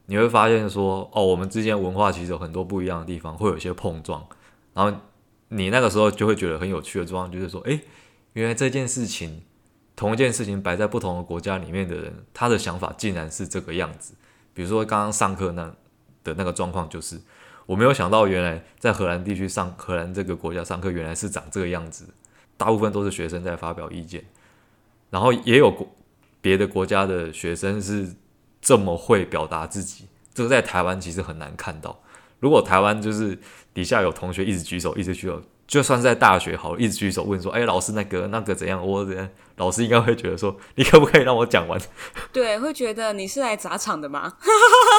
[0.06, 4.26] 你会发现说，哦，我们之间文化其实有很多不一样的地方，会有一些碰撞。
[4.74, 4.98] 然后
[5.50, 7.80] 你那个时候就会觉得很有趣的状况，就是说，诶，
[8.32, 9.44] 原来这件事情，
[10.02, 14.14] 同一件事情摆在不同的国家里面的人，他的想法竟然是这个样子。
[14.52, 15.72] 比如说刚刚上课那
[16.24, 17.20] 的那个状况，就是
[17.66, 22.04] 我没有想到，原来在荷兰地区上荷兰这个国家上课，原来是长这个样子。
[22.56, 24.24] 大部分都是学生在发表意见，
[25.10, 25.88] 然后也有国
[26.40, 28.14] 别的国家的学生是。
[28.64, 32.00] 这么会表达自己，这个在台湾其实很难看到。
[32.38, 33.36] 如果台湾就是
[33.74, 39.26] 底下有同学一直举手，一直举手，就算是在大学好，一直举手问说：“哎，老师那个那个怎样？”我怎样？
[39.56, 41.80] 老师应该会觉得说：“你可不可以让我讲完？”
[42.30, 44.34] 对，会觉得你是来砸场的吗？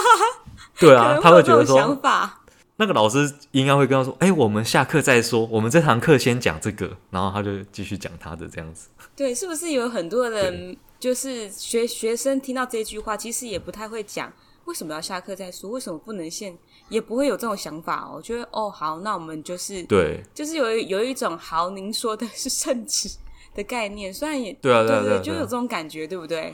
[0.80, 2.42] 对啊，他会觉得说想法。
[2.78, 8.90] 那个老师应该会跟他说：“哎，我们下课再说，我们这堂课先讲这个。”然后他就继续讲他的这样子。
[9.16, 10.76] 对，是不是有很多人？
[11.00, 14.34] 就是学学生听到这句话，其实也不太会讲
[14.66, 16.58] 为什么要下课再说，为什么不能现，
[16.90, 18.14] 也不会有这种想法哦。
[18.16, 23.10] 我觉得哦，好，那我们就是对，就是有有一种好，您说的是圣旨
[23.54, 26.54] 的概念，虽然也对啊，对啊，对，就有这种感觉，对不对？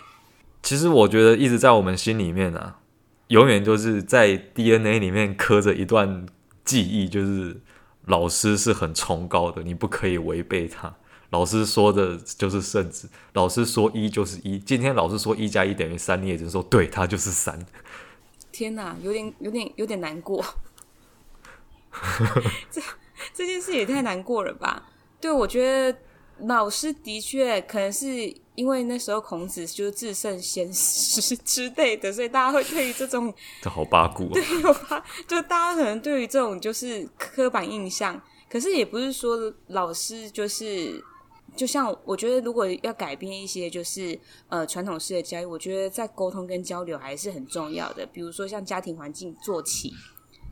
[0.64, 2.80] 其实我觉得一直在我们心里面啊，
[3.28, 6.26] 永远就是在 DNA 里面刻着一段
[6.66, 7.62] 记忆，就是
[8.08, 10.94] 老师是很崇高的，你不可以违背他。
[11.30, 14.58] 老师说的就是圣旨，老师说一就是一。
[14.58, 17.64] 今天老师说一加一等于三，你也只能说对，它就是三。
[18.60, 20.44] 天哪，有点有点有点难过。
[22.70, 22.82] 这
[23.34, 24.86] 这件事也太难过了吧？
[25.22, 25.98] 对，我觉得
[26.40, 34.44] 老师的确可能是因为那时候孔子就是至圣先师之类的，所以大家会对于这种 这好八股啊，对？
[35.26, 41.02] 就大家可能对于这种就是刻板印象，可是也不是说老师就是。
[41.60, 44.18] 就像我觉得，如果要改变一些就是
[44.48, 48.06] 呃传统式的教育，我觉得在沟通跟交流还是很重要的。
[48.06, 49.92] 比如说像家庭环境做起，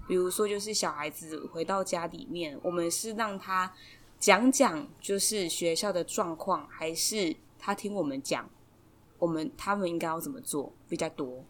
[0.05, 3.73] 比如说就是小孩子回到家里面，我们是让他
[4.19, 8.49] 讲讲就是学校的状况，还是他听我们讲，
[9.17, 11.41] 我们他们应该要怎么做比较多？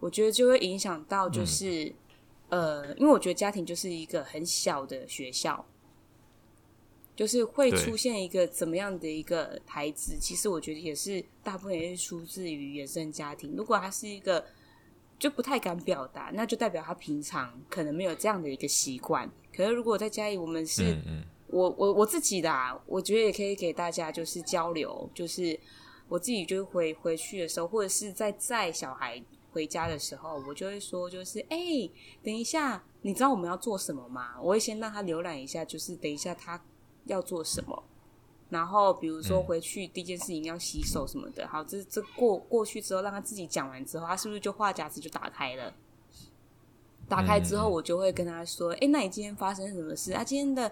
[0.00, 1.86] 我觉得就会影响到就是、
[2.50, 5.64] 嗯、呃，因为我觉得家庭就是一个很小的学校。
[7.16, 13.56] 就是会出现一个怎么样的一个孩子，其实我觉得也是大部分也是出自于原生家庭。
[13.56, 14.44] 如果他是一个
[15.18, 19.28] 就不太敢表达，那就代表他平常可能没有这样的一个习惯。
[19.50, 25.58] 可是如果在家里，我们是，嗯嗯我我我自己的啊，我觉得也可以给大家就是交流，就是
[26.08, 34.34] 我自己就回回去的时候，或者是在载小孩回家的时候，我就会说，就是哎、欸，等一下，你知道我们要做什么吗？
[34.38, 36.62] 我会先让他浏览一下，就是等一下他。
[37.06, 37.82] 要做什么？
[38.48, 41.44] 然后比如说回去第一件事情要洗手什么的。
[41.44, 45.74] 嗯、好，这这过过去之后，让他自己讲完之后，他是不是就话匣子就打开了？
[47.08, 50.22] 打开之后，我就会跟他说：“哎、嗯，那你今天发生什么事啊？
[50.22, 50.70] 今天的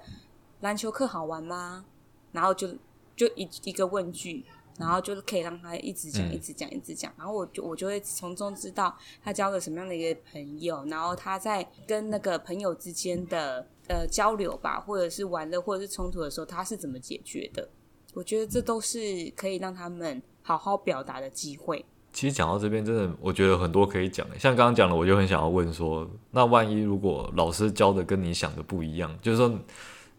[0.60, 1.84] 篮球课好玩吗？”
[2.30, 2.68] 然后就
[3.16, 4.44] 就一一个问句，
[4.78, 7.12] 然后就可以让他一直讲，一直讲，一直讲。
[7.16, 13.66] 然后我就我就会从中知道他交了什么样的一个朋友，然后他在跟那个朋友之间的。
[13.86, 17.68] 呃，交流吧，或者是玩乐，或者是冲突的时候，他是怎么解决的？
[18.14, 21.84] 我觉得这都是可以让他们好好表达的机会。
[22.10, 24.26] 其实讲到这边，真的我觉得很多可以讲。
[24.38, 29.52] 像刚刚讲的，我就很想要问说，那万一如果老师教的跟你想的不一样，就是说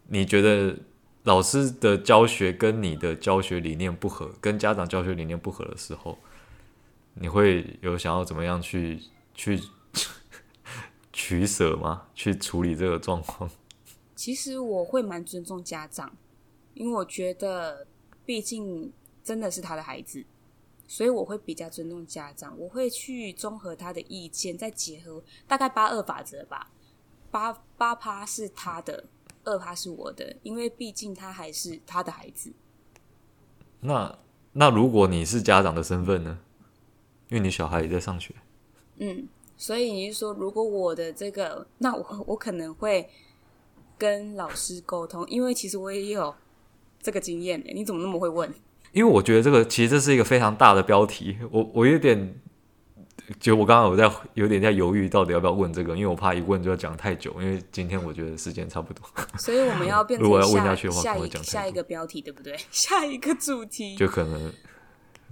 [0.10, 0.76] 你觉得
[1.24, 6.18] 老师的教学跟你的教学理念不合，跟家长教学理念不合的时候，
[7.16, 9.00] 你会有想要怎么样去
[9.34, 9.60] 去？
[11.16, 12.08] 取舍吗？
[12.14, 13.50] 去处理这个状况？
[14.16, 16.14] 其实我会蛮尊重家长，
[16.74, 17.88] 因为我觉得
[18.26, 18.92] 毕竟
[19.24, 20.26] 真的是他的孩子，
[20.86, 22.58] 所以我会比较尊重家长。
[22.60, 26.70] 我会去综合他的意见，再结合大概八二法则吧。
[27.32, 29.06] 八八趴是他的，
[29.46, 32.52] 二趴是我的，因为毕竟他还是他的孩子。
[33.80, 34.20] 那
[34.52, 36.40] 那如果你是家长的身份呢？
[37.30, 38.36] 因为你小孩也在上学。
[38.98, 39.28] 嗯。
[39.58, 43.10] 所以你是说，如果我的这个，那我我可能会
[43.98, 46.34] 跟老师沟通，因为其实我也有
[47.02, 47.64] 这个经验。
[47.74, 48.54] 你怎么那么会问？
[48.92, 52.36] 因为我觉得这个其实这是一个非常大的标题，我我有点，
[53.40, 57.34] 就我刚刚我在有点在犹豫，到底要不要问这个，因为我怕一问就要讲太久。
[57.42, 59.04] 因为今天我觉得时间差不多，
[59.38, 61.44] 所以我们要变成 如果要问下去的话，下可能会讲。
[61.44, 62.58] 下一个标题对不对？
[62.72, 64.52] 下一个主题就可能。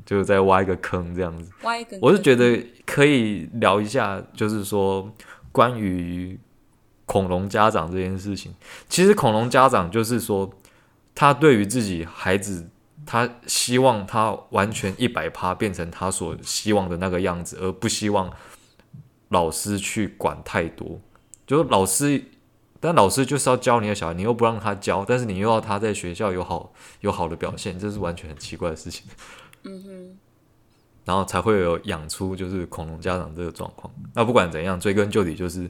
[0.05, 1.97] 就在挖一个坑这样子，挖一个。
[2.01, 5.11] 我是觉得可以聊一下，就是说
[5.51, 6.39] 关于
[7.05, 8.53] 恐龙家长这件事情。
[8.89, 10.51] 其实恐龙家长就是说，
[11.15, 12.69] 他对于自己孩子，
[13.05, 18.31] 他希望他完全一百趴变成他所希望的那个样子，而不希望
[19.29, 20.99] 老师去管太多。
[21.45, 22.23] 就是老师，
[22.79, 29.05] 但老师就是要教你的小孩，你又不让他教，但是你又要他在学校有好有好的表现，这是完全很奇怪的事情。
[29.63, 30.17] 嗯哼，
[31.05, 33.93] 然后才会有养出就是恐龙家长这个状况。
[34.13, 35.69] 那不管怎样，追根究底就是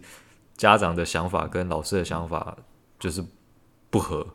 [0.58, 2.58] 家长的想法跟老师的想法
[3.00, 3.24] 就是
[3.90, 4.26] 不合，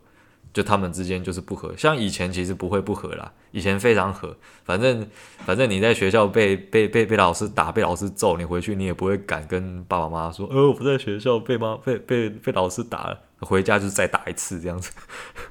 [0.53, 1.73] 就他们之间就是不合。
[1.77, 4.35] 像以前其实不会不合啦，以前非常合。
[4.63, 5.07] 反正
[5.45, 14.91] 反正你在学校被被被被老师打，被老师揍，你回去你也不会敢跟爸爸妈妈说，呃，我不在学校被妈被被被老师打了，回家就再打一次这样子。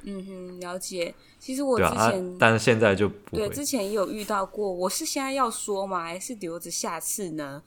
[0.03, 1.13] 嗯哼，了解。
[1.39, 3.47] 其实我之前，啊、但是现在就不会。
[3.47, 4.69] 对，之前也有遇到过。
[4.69, 6.03] 我是现在要说吗？
[6.03, 7.63] 还是留着下次呢？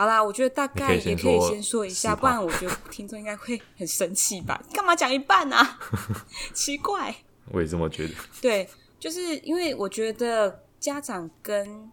[0.00, 4.58] 好啦，我觉得大概也可以先说一下，不然我觉得听众应该会很生气吧？
[4.72, 5.78] 干嘛讲一半啊？
[6.54, 7.14] 奇怪。
[7.52, 8.14] 我也这么觉得。
[8.40, 8.66] 对，
[8.98, 11.92] 就是因为我觉得家长跟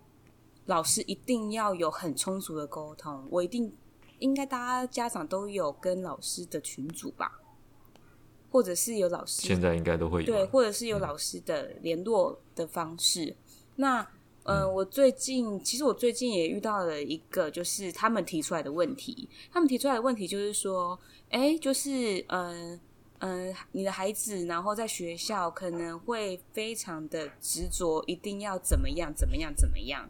[0.67, 3.27] 老师一定要有很充足的沟通。
[3.29, 3.75] 我一定
[4.19, 7.41] 应该大家家长都有跟老师的群组吧？
[8.49, 13.25] 或者是有老师，现在应该都会有对，或者是有老师的联络的方式。
[13.25, 13.35] 嗯、
[13.75, 14.07] 那
[14.47, 19.27] 呃，我最近其实我最近也遇到了一个，就是他们提出来的问题。
[19.51, 20.97] 他们提出来的问题就是说，
[21.29, 22.79] 哎，就是嗯
[23.19, 30.09] 嗯、呃呃，你的孩子然后在学校可能会非常的执着，一定要怎么样怎么样怎么样。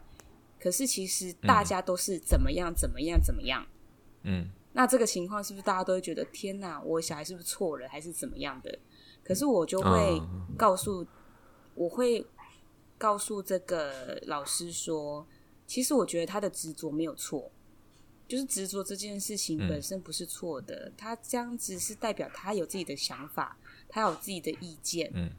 [0.60, 3.66] 可是其实大家都是怎么样怎么样怎么样。
[4.22, 4.48] 嗯。
[4.72, 8.78] 那这个情况是不是大家都会觉得天哪，我小孩是不是错了，还是怎么样的？
[9.24, 10.22] 可是我就会
[10.56, 11.08] 告诉，嗯、
[11.74, 12.24] 我会
[12.98, 15.26] 告诉这个老师说，
[15.66, 17.50] 其实我觉得他的执着没有错，
[18.26, 23.56] 就是执着这件事情本身不是错的，嗯、他这样子是代表他有自己的想法，
[23.88, 25.10] 他有自己的意见。
[25.14, 25.30] 嗯，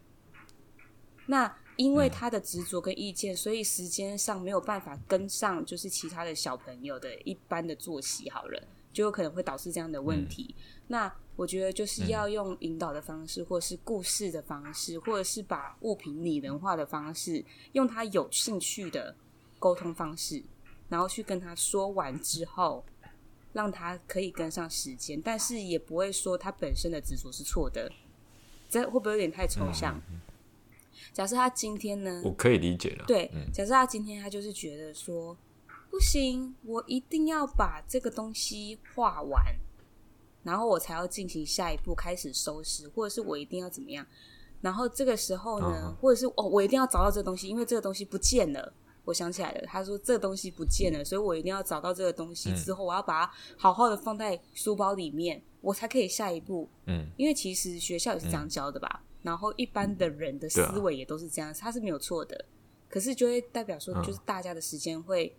[1.28, 1.55] 那。
[1.80, 8.68] 因为他的执着跟意见，所以时间上没有办法跟上，就是其他的小朋友的一般的作息，好了，
[9.00, 10.54] 就有可能会导致这样的问题。
[10.58, 19.16] 嗯、那我觉得就是要用引导的方式，或者是故事的方式，或者是把物品拟人化的方式，用他有兴趣的
[19.58, 20.43] 沟通方式，
[20.89, 22.84] 然后去跟他说完之后，
[23.54, 27.89] 让他可以跟上时间，但是也不会说他本身的执着是错的。
[28.68, 29.97] 这会不会有点太抽象？
[31.14, 33.06] 假设他今天呢，我可以理解了。
[33.08, 35.38] 对，嗯、假设他今天他就是觉得说，
[35.90, 39.56] 不行，我一定要把这个东西画完，
[40.44, 44.06] 然后我才要进行下一步开始收拾，或者是我一定要怎么样。
[44.62, 48.74] 然后这个时候呢，啊、或者是哦，我一定要找到这个东西，因为这个东西不见了。
[49.06, 56.70] 我想起来了，他说这个东西不见了，所以我一定要找到这个东西之后，嗯、我要把它好好的放在书包里面，我才可以下一步。
[56.86, 58.88] 嗯，因为其实学校也是这样教的吧。
[59.02, 62.46] 嗯然后一般的人的思维也都是这样，他是没有错的，
[62.88, 65.36] 可是就会代表说，就是大家的时间会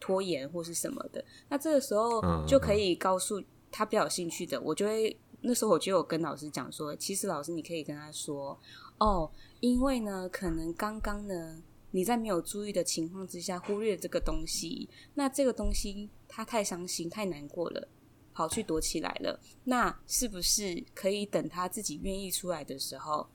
[0.00, 1.24] 拖延或是什么的。
[1.48, 8.58] 那这个时候就可以告诉他比较有兴趣的，我就会那时候我就有跟老师讲说，其实老师你可以跟他说，
[8.98, 9.30] 哦，
[9.60, 17.88] 因为呢，可能刚刚呢你在没有注意的情况之下忽略这个东西，那这个东西他太伤心太难过了。
[18.36, 23.28] 跑去躲起来了，那是不是可以等他自己愿意出来的时候，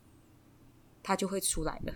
[1.01, 1.93] 他就会出来了？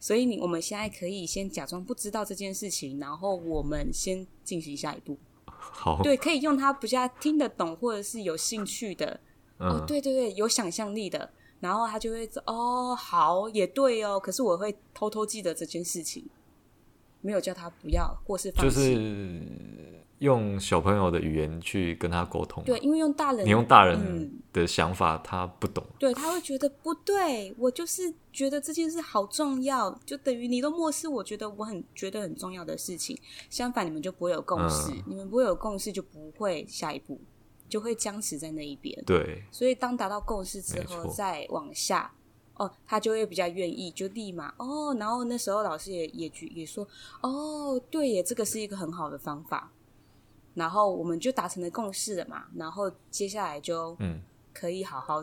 [0.00, 5.18] 所以你我们现在可以先假装不知道这件事情，然后我们先进行下一步。
[5.46, 9.18] 好，对，可以用他比较听得懂或者是有兴趣的，
[9.58, 14.20] 嗯、哦，对对对，有想象力的，然后他就会说哦，好，也对哦。
[14.20, 16.28] 可是我会偷偷记得这件事情，
[17.22, 18.74] 没有叫他不要或是放弃。
[18.74, 33.18] 就是用小朋友的语言去跟他沟通，对，因为用大人，你用大人的想法，他不懂，对，他会觉得不对，我就是觉得这件事好重要，就等于你都漠视，我觉得我很觉得很重要的事情。
[33.50, 37.20] 相反，你们就不会有共识，嗯、你们不会有共识，就不会下一步，
[37.68, 38.96] 就会僵持在那一边。
[39.04, 42.10] 对，所以当达到共识之后，再往下，
[42.54, 46.86] 哦，他就会比较愿意，就立马哦，然后那时候老师也也也说，
[47.20, 49.72] 哦，对耶，这个是一个很好的方法。
[50.54, 53.96] 然后我们就达成了共识了嘛，然后接下来就
[54.52, 55.22] 可以好好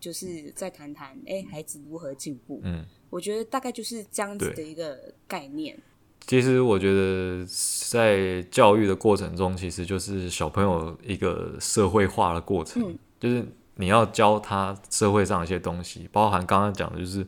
[0.00, 2.60] 就是再谈谈，哎、嗯，孩子如何进步？
[2.64, 5.78] 嗯，我觉得大概就是这样子的一个概念。
[6.26, 7.44] 其实我觉得
[7.90, 13.44] 在教育的过程中，其实就是小朋友一个社会化的过程，嗯、就是
[13.76, 17.26] 你要教他社会上一些东西，包含刚刚讲的，就是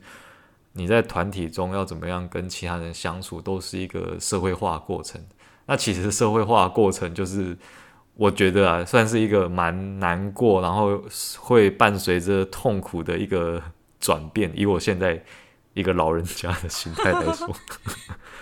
[0.73, 5.21] 你在团体中要怎么样跟其他人相处，都是一个社会化的过程。
[5.67, 7.57] 那其实社会化的过程，就是
[8.17, 11.03] 我觉得啊，算是一个蛮难过，然后
[11.39, 13.62] 会伴随着痛苦的一个
[13.99, 14.53] 转变。
[14.55, 15.25] 以我现在
[15.73, 17.49] 一个老人家的心态来说，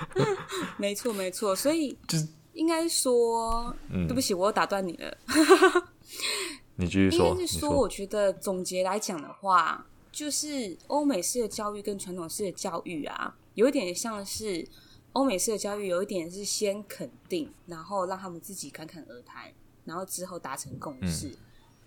[0.76, 5.16] 没错没错，所以就是应该说，嗯、对不起，我又打断你了。
[6.74, 7.28] 你继续说。
[7.28, 14.66] 应该是说，我觉得总结来讲的话，就是欧美式的教育跟传统式的教育啊，有一点像是。
[15.12, 19.52] 欧美式的教育有一点是先肯定，然后让他们自己侃侃而谈，
[19.84, 21.28] 然后之后达成共识。
[21.28, 21.36] 嗯、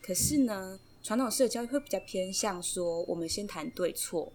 [0.02, 4.32] 可是呢，传统式的教育会比较偏向说，我们先谈对错，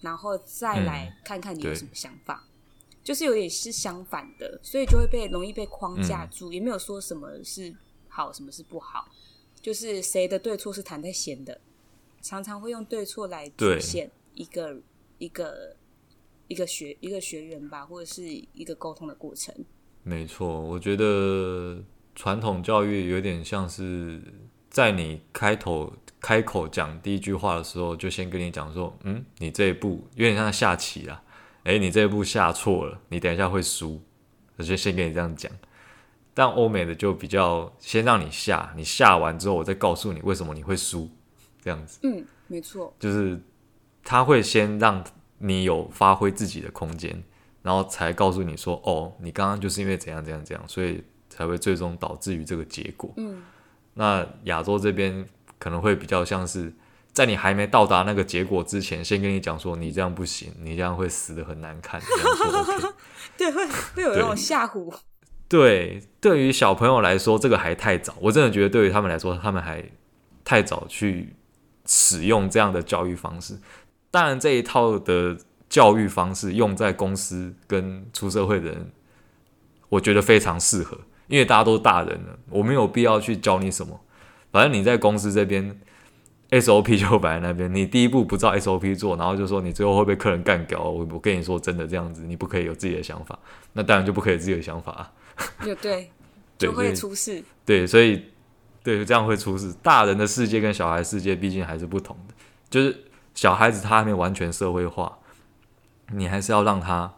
[0.00, 7.74] 然后再来看看你有什么想法，嗯、就是有点是相反的，所以就会被容易被框架住，嗯、也没有说什么是
[8.08, 9.08] 好，什么是不好，
[9.60, 11.60] 就是谁的对错是谈在先的，
[12.22, 14.82] 常常会用对错来局限一个对
[15.18, 15.76] 一个。
[16.50, 19.54] 一个学一个学员吧，或者是一个沟通的过程。
[20.02, 21.80] 没错，我觉得
[22.16, 24.20] 传统教育有点像是
[24.68, 31.22] 在你开头开口讲第一句话的时候，就先跟你讲说，嗯，你这一步有点像下棋啊，
[31.62, 34.02] 诶，你这一步下错了，你等一下会输，
[34.56, 35.52] 我就先跟你这样讲。
[36.34, 41.08] 但欧美的就比较先让你下，你下完之后，我再告诉你为什么你会输，
[41.62, 42.00] 这样子。
[42.02, 43.40] 嗯，没错，就是
[44.02, 45.04] 他会先让。
[45.42, 47.22] 你有发挥自己的空间，
[47.62, 53.42] 然后才告诉你说：“哦，你刚刚就是因为怎样怎样怎样，所以才会最终导致于这个结果。”嗯，
[53.94, 55.26] 那亚洲这边
[55.58, 56.72] 可能会比较像是
[57.12, 62.94] 在你还没到达那个结果之前，先跟你讲说：“你这样不行，你这样会死的很难看。”这样说 OK，
[63.36, 64.94] 对，会会有那种吓唬。
[65.48, 68.14] 对，对于小朋友来说，这个还太早。
[68.20, 69.84] 我真的觉得，对于他们来说，他们还
[70.44, 71.34] 太早去
[71.86, 73.58] 使用这样的教育方式。
[74.10, 75.36] 当然，这一套的
[75.68, 78.90] 教育方式用在公司跟出社会的人，
[79.88, 80.98] 我觉得非常适合，
[81.28, 84.00] 因为大家都是大人了，我没有必要去教你什么。
[84.50, 85.80] 反正你在公司这边
[86.50, 90.82] ，SOP 就摆在那边，你第一步不照 SOP 做，然后就说你最后会被客人干掉。
[90.82, 93.38] 我我跟你说真的，这样子你不可以有自己的想法，
[93.72, 95.12] 那当然就不可以有自己的想法啊。
[95.64, 96.10] 就对，
[96.58, 97.40] 就会出事。
[97.64, 98.24] 对，所以
[98.82, 99.72] 对，这样会出事。
[99.80, 102.34] 大人的世界跟小孩世界毕竟还是不同的，
[102.68, 103.04] 就是
[103.40, 105.16] 小孩子他还没完全社会化，
[106.12, 107.14] 你还是要让他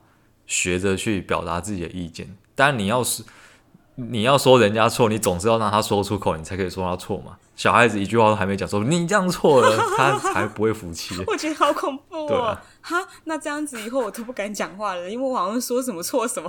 [0.47, 2.37] 学着去表达自己的意见。
[2.55, 3.25] 当然，你要是
[3.97, 7.37] 你要说人家错，你总是要让他说出口，你才可以说他错嘛。
[7.57, 11.13] 小孩子一句话都还没讲，说你这样错了，他才不会服气。
[11.27, 12.41] 我觉得好恐怖哦！
[12.41, 16.49] 啊、哈，那这样子以后我都不敢讲话了，因为我好像说什么错什么。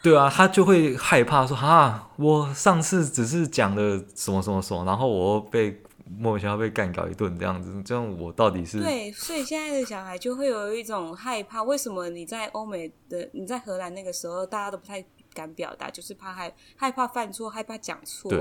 [0.00, 8.80] 对啊，他就会害怕说哈，我上次只是讲了什么什么什么，然后我被莫名其妙被干搞一顿这样子，这样我到底是？
[8.80, 11.62] 对，所以现在的小孩就会有一种害怕。
[11.62, 18.32] 为什么你在欧美的，你在荷兰那个时候，大家都不太敢表达，就是怕害害怕犯错，害怕讲错，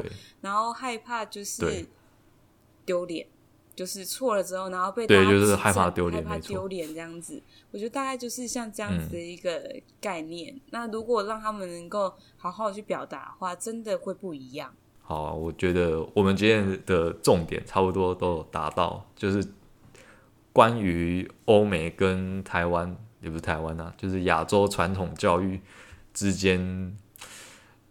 [0.42, 1.86] 然后害怕就是
[2.86, 3.28] 丢脸。
[3.76, 7.42] 就是错了之后，然后被对，就是害怕丢脸，害怕丢脸这样子。
[7.72, 9.68] 我觉得大概就是像这样子的一个
[10.00, 10.54] 概念。
[10.54, 14.72] 嗯、那如果让他们能够好好去表达的话，真的会不一样。
[15.14, 19.46] 好、啊，我觉得我们今天的重点差不多都达到，就是
[20.52, 25.60] 关于欧美跟台湾，也不是台湾啊，就是亚洲传统教育
[26.14, 26.98] 之间，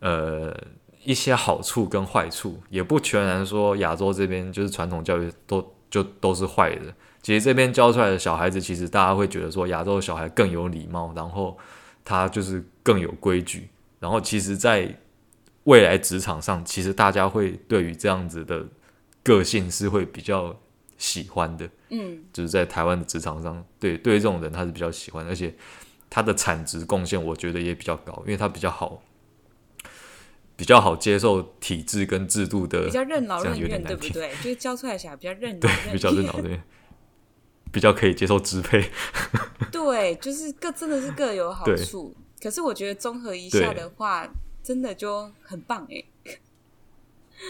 [0.00, 0.56] 呃。
[1.04, 6.94] 一些好处跟坏处，也不全然说亚洲这边就是传统教育都就都是坏的。
[7.20, 11.58] 其实这边教出来的小孩子，其实大家会觉得说亚洲的小孩更有礼貌，然后
[12.04, 13.68] 他就是更有规矩。
[13.98, 14.96] 然后其实，在
[15.64, 18.66] 未来职场上，其实大家会对于这样子的
[19.22, 20.60] 个性是会比较
[20.98, 21.68] 喜欢的。
[21.90, 25.54] 嗯，就是在台湾的职场上，对对于这种人他是比较喜欢，而且
[26.08, 29.02] 他的产值贡献我觉得也比较高，因为他比较好。
[30.54, 34.30] 比较好接受体制跟制度的，比较任劳任怨，对不对？
[34.36, 36.62] 就是教出来小孩比较任 对，比较任劳任怨，
[37.72, 38.84] 比较可以接受支配。
[39.72, 42.14] 对，就是各真的是各有好处。
[42.40, 44.28] 可是我觉得综合一下的话，
[44.62, 46.04] 真的就很棒哎。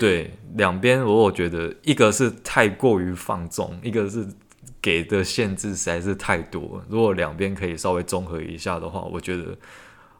[0.00, 4.26] 对，两边我我觉得一个是太过于放纵，一个是
[4.80, 6.82] 给的限制实在是太多。
[6.88, 9.56] 如果两边可以稍微综合一下的话，我觉得。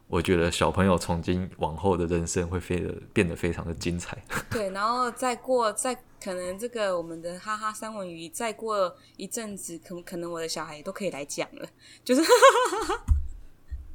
[0.09, 4.23] 我觉得小朋友从今往后的人生会非得变得非常的精彩。
[4.53, 11.67] 对，然后再过再可能这个我们的哈哈三文鱼再过一阵子，可可能我的小孩也都可以来讲了，
[12.05, 12.21] 就是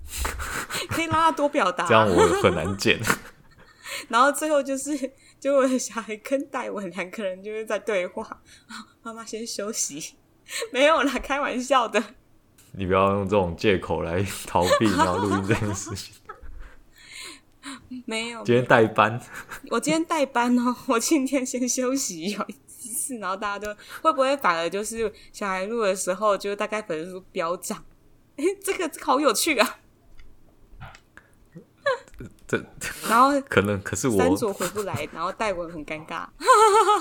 [0.90, 3.00] 可以让他多表达，这样我很难剪。
[4.10, 8.42] 然后最后就是，就我的小孩跟戴文两个人就是在对话，
[9.04, 10.16] 妈妈先休息，
[10.72, 12.04] 没有啦，开玩笑的。
[12.74, 16.14] 你不要用这种借口来逃避，然后录音这件事情。
[18.06, 19.20] 没有，今天代班。
[19.72, 27.84] 我今天代班哦，我今天先休息有一次，然后大家都会不会反而就是小孩录的时候，就大概粉丝数飙涨？
[28.36, 29.80] 哎，这个好有趣啊！
[32.48, 32.58] 这
[33.10, 36.26] 然后 可能可是我三组回不来，然后戴文很尴尬，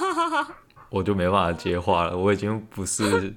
[0.90, 3.34] 我就没办法接话了，我已经不是。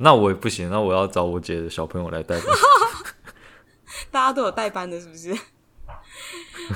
[0.00, 2.48] 那我也不行，那我要找我姐的小朋友来代班。
[4.12, 5.36] 大家都有代班的，是不是？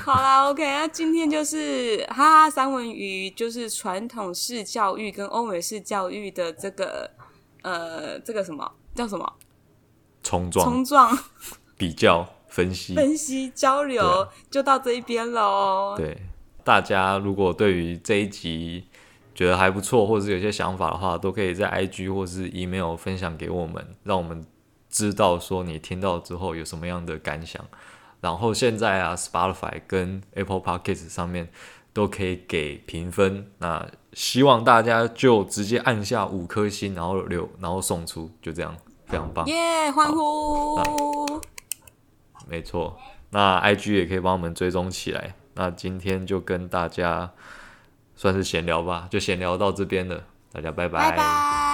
[0.04, 7.08] 好啦，OK，那今天就是哈哈三文鱼，就是传统式教育跟欧美式教育的这个
[7.62, 9.32] 呃，这个什么叫什么？
[10.24, 11.18] 冲撞，冲撞，
[11.76, 15.94] 比较分析，分析交流，啊、就到这一边喽。
[15.96, 16.16] 对，
[16.62, 18.84] 大家如果对于这一集。
[19.34, 24.44] 觉得还不错，或者是有些想法的话，都可以在 IG 或是 email 分享给我们，让我们
[24.90, 27.64] 知道说你听到之后有什么样的感想。
[28.20, 31.48] 然后现在啊，Spotify 跟 Apple Podcast 上面
[31.94, 38.76] 都可以给评分，那希望大家就直接按下五颗星，然后留，然后送出，就这样，
[39.06, 41.40] 非常棒，耶！Yeah, 欢呼！
[42.48, 42.98] 没错，
[43.30, 45.34] 那 IG 也可以帮我们追踪起来。
[45.54, 47.30] 那今天就跟大家。
[48.14, 50.22] 算是闲聊吧，就闲聊到这边了，
[50.52, 51.71] 大家拜拜。